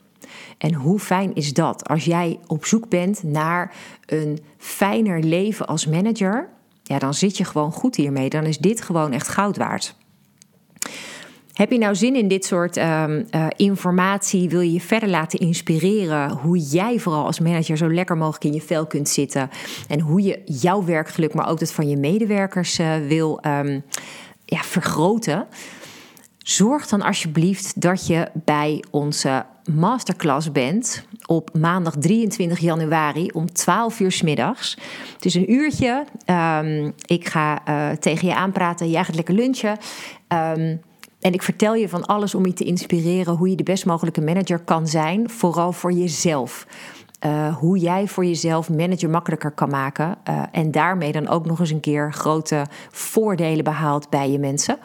En 0.58 0.74
hoe 0.74 1.00
fijn 1.00 1.36
is 1.36 1.54
dat 1.54 1.88
als 1.88 2.06
jij 2.06 2.40
op 2.48 2.66
zoek 2.66 2.90
bent 2.90 3.24
naar 3.24 3.74
een 4.06 4.40
fijner 4.58 5.20
leven 5.24 5.68
als 5.68 5.88
manager? 5.88 6.50
Ja, 6.84 7.00
dan 7.00 7.14
zit 7.14 7.38
je 7.38 7.46
gewoon 7.46 7.72
goed 7.72 7.96
hiermee. 7.96 8.30
Dan 8.30 8.44
is 8.44 8.58
dit 8.58 8.82
gewoon 8.82 9.12
echt 9.12 9.28
goud 9.28 9.58
waard. 9.58 9.96
Heb 11.54 11.72
je 11.72 11.78
nou 11.78 11.96
zin 11.96 12.16
in 12.16 12.28
dit 12.28 12.46
soort 12.46 12.78
um, 12.78 13.26
uh, 13.36 13.48
informatie? 13.56 14.50
Wil 14.50 14.62
je 14.62 14.74
je 14.74 14.82
verder 14.82 15.10
laten 15.10 15.40
inspireren 15.40 16.32
hoe 16.32 16.58
jij 16.58 17.00
vooral 17.00 17.26
als 17.26 17.40
manager 17.40 17.78
zo 17.78 17.94
lekker 17.94 18.18
mogelijk 18.18 18.44
in 18.44 18.54
je 18.54 18.62
vel 18.62 18.86
kunt 18.86 19.10
zitten 19.10 19.50
en 19.88 20.00
hoe 20.00 20.22
je 20.22 20.42
jouw 20.46 20.84
werkgeluk, 20.84 21.34
maar 21.34 21.50
ook 21.50 21.60
dat 21.60 21.72
van 21.72 21.90
je 21.90 21.98
medewerkers 21.98 22.80
uh, 22.80 22.96
wil 23.08 23.40
um, 23.46 23.84
ja, 24.46 24.62
vergroten? 24.62 25.48
Zorg 26.38 26.88
dan 26.88 27.02
alsjeblieft 27.02 27.82
dat 27.82 28.08
je 28.08 28.28
bij 28.34 28.84
onze 28.90 29.46
masterclass 29.74 30.52
bent 30.52 31.06
op 31.26 31.50
maandag 31.54 31.96
23 31.96 32.60
januari 32.60 33.30
om 33.34 33.54
12 33.54 34.00
uur 34.00 34.20
middags. 34.24 34.78
Het 35.14 35.26
is 35.26 35.36
een 35.36 35.52
uurtje. 35.52 36.04
Ehm, 36.26 36.92
ik 37.06 37.28
ga 37.28 37.62
uh, 37.68 37.90
tegen 37.98 38.28
je 38.28 38.36
aanpraten. 38.36 38.90
Jij 38.90 39.04
gaat 39.04 39.16
lekker 39.16 39.34
lunchen. 39.34 39.78
En 41.22 41.34
ik 41.34 41.42
vertel 41.42 41.76
je 41.76 41.90
van 41.90 42.06
alles 42.06 42.36
om 42.36 42.46
je 42.46 42.54
te 42.54 42.64
inspireren 42.64 43.36
hoe 43.36 43.50
je 43.50 43.56
de 43.56 43.64
best 43.64 43.86
mogelijke 43.86 44.22
manager 44.22 44.60
kan 44.60 44.88
zijn, 44.88 45.30
vooral 45.30 45.72
voor 45.72 45.92
jezelf. 45.92 46.68
Uh, 47.26 47.58
hoe 47.58 47.78
jij 47.78 48.08
voor 48.08 48.26
jezelf 48.26 48.70
manager 48.70 49.10
makkelijker 49.10 49.52
kan 49.52 49.70
maken. 49.70 50.18
Uh, 50.30 50.44
en 50.52 50.72
daarmee 50.72 51.12
dan 51.12 51.28
ook 51.28 51.46
nog 51.46 51.60
eens 51.60 51.70
een 51.70 51.80
keer 51.80 52.14
grote 52.14 52.66
voordelen 52.92 53.64
behaalt 53.64 54.10
bij 54.10 54.32
je 54.32 54.40
mensen. 54.40 54.78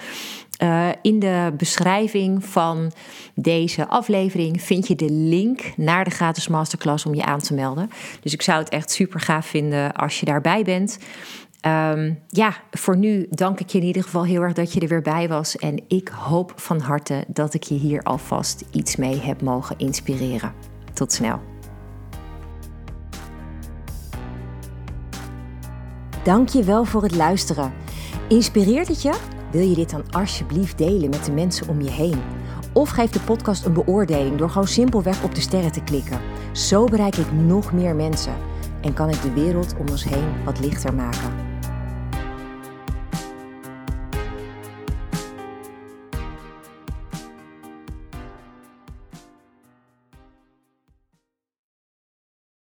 Uh, 0.62 0.88
in 1.02 1.18
de 1.18 1.52
beschrijving 1.56 2.44
van 2.44 2.92
deze 3.34 3.88
aflevering 3.88 4.62
vind 4.62 4.88
je 4.88 4.94
de 4.94 5.10
link 5.10 5.72
naar 5.76 6.04
de 6.04 6.10
gratis 6.10 6.48
masterclass 6.48 7.06
om 7.06 7.14
je 7.14 7.24
aan 7.24 7.40
te 7.40 7.54
melden. 7.54 7.90
Dus 8.20 8.32
ik 8.32 8.42
zou 8.42 8.58
het 8.58 8.68
echt 8.68 8.90
super 8.90 9.20
gaaf 9.20 9.46
vinden 9.46 9.92
als 9.92 10.20
je 10.20 10.26
daarbij 10.26 10.62
bent. 10.62 10.98
Um, 11.66 12.18
ja, 12.28 12.54
voor 12.70 12.96
nu 12.96 13.26
dank 13.30 13.60
ik 13.60 13.68
je 13.68 13.78
in 13.78 13.84
ieder 13.84 14.02
geval 14.02 14.24
heel 14.24 14.42
erg 14.42 14.52
dat 14.52 14.72
je 14.72 14.80
er 14.80 14.88
weer 14.88 15.02
bij 15.02 15.28
was. 15.28 15.56
En 15.56 15.82
ik 15.88 16.08
hoop 16.08 16.52
van 16.56 16.80
harte 16.80 17.24
dat 17.28 17.54
ik 17.54 17.62
je 17.62 17.74
hier 17.74 18.02
alvast 18.02 18.64
iets 18.70 18.96
mee 18.96 19.20
heb 19.20 19.42
mogen 19.42 19.78
inspireren. 19.78 20.52
Tot 20.92 21.12
snel. 21.12 21.40
Dank 26.24 26.48
je 26.48 26.64
wel 26.64 26.84
voor 26.84 27.02
het 27.02 27.14
luisteren. 27.14 27.72
Inspireert 28.28 28.88
het 28.88 29.02
je? 29.02 29.18
Wil 29.50 29.68
je 29.68 29.74
dit 29.74 29.90
dan 29.90 30.10
alsjeblieft 30.10 30.78
delen 30.78 31.10
met 31.10 31.24
de 31.24 31.32
mensen 31.32 31.68
om 31.68 31.80
je 31.80 31.90
heen? 31.90 32.22
Of 32.72 32.88
geef 32.88 33.10
de 33.10 33.20
podcast 33.20 33.64
een 33.64 33.72
beoordeling 33.72 34.36
door 34.36 34.50
gewoon 34.50 34.68
simpelweg 34.68 35.22
op 35.22 35.34
de 35.34 35.40
sterren 35.40 35.72
te 35.72 35.84
klikken. 35.84 36.20
Zo 36.52 36.84
bereik 36.84 37.16
ik 37.16 37.32
nog 37.32 37.72
meer 37.72 37.94
mensen 37.94 38.34
en 38.80 38.94
kan 38.94 39.08
ik 39.08 39.22
de 39.22 39.32
wereld 39.32 39.74
om 39.78 39.88
ons 39.88 40.04
heen 40.04 40.44
wat 40.44 40.60
lichter 40.60 40.94
maken. 40.94 41.45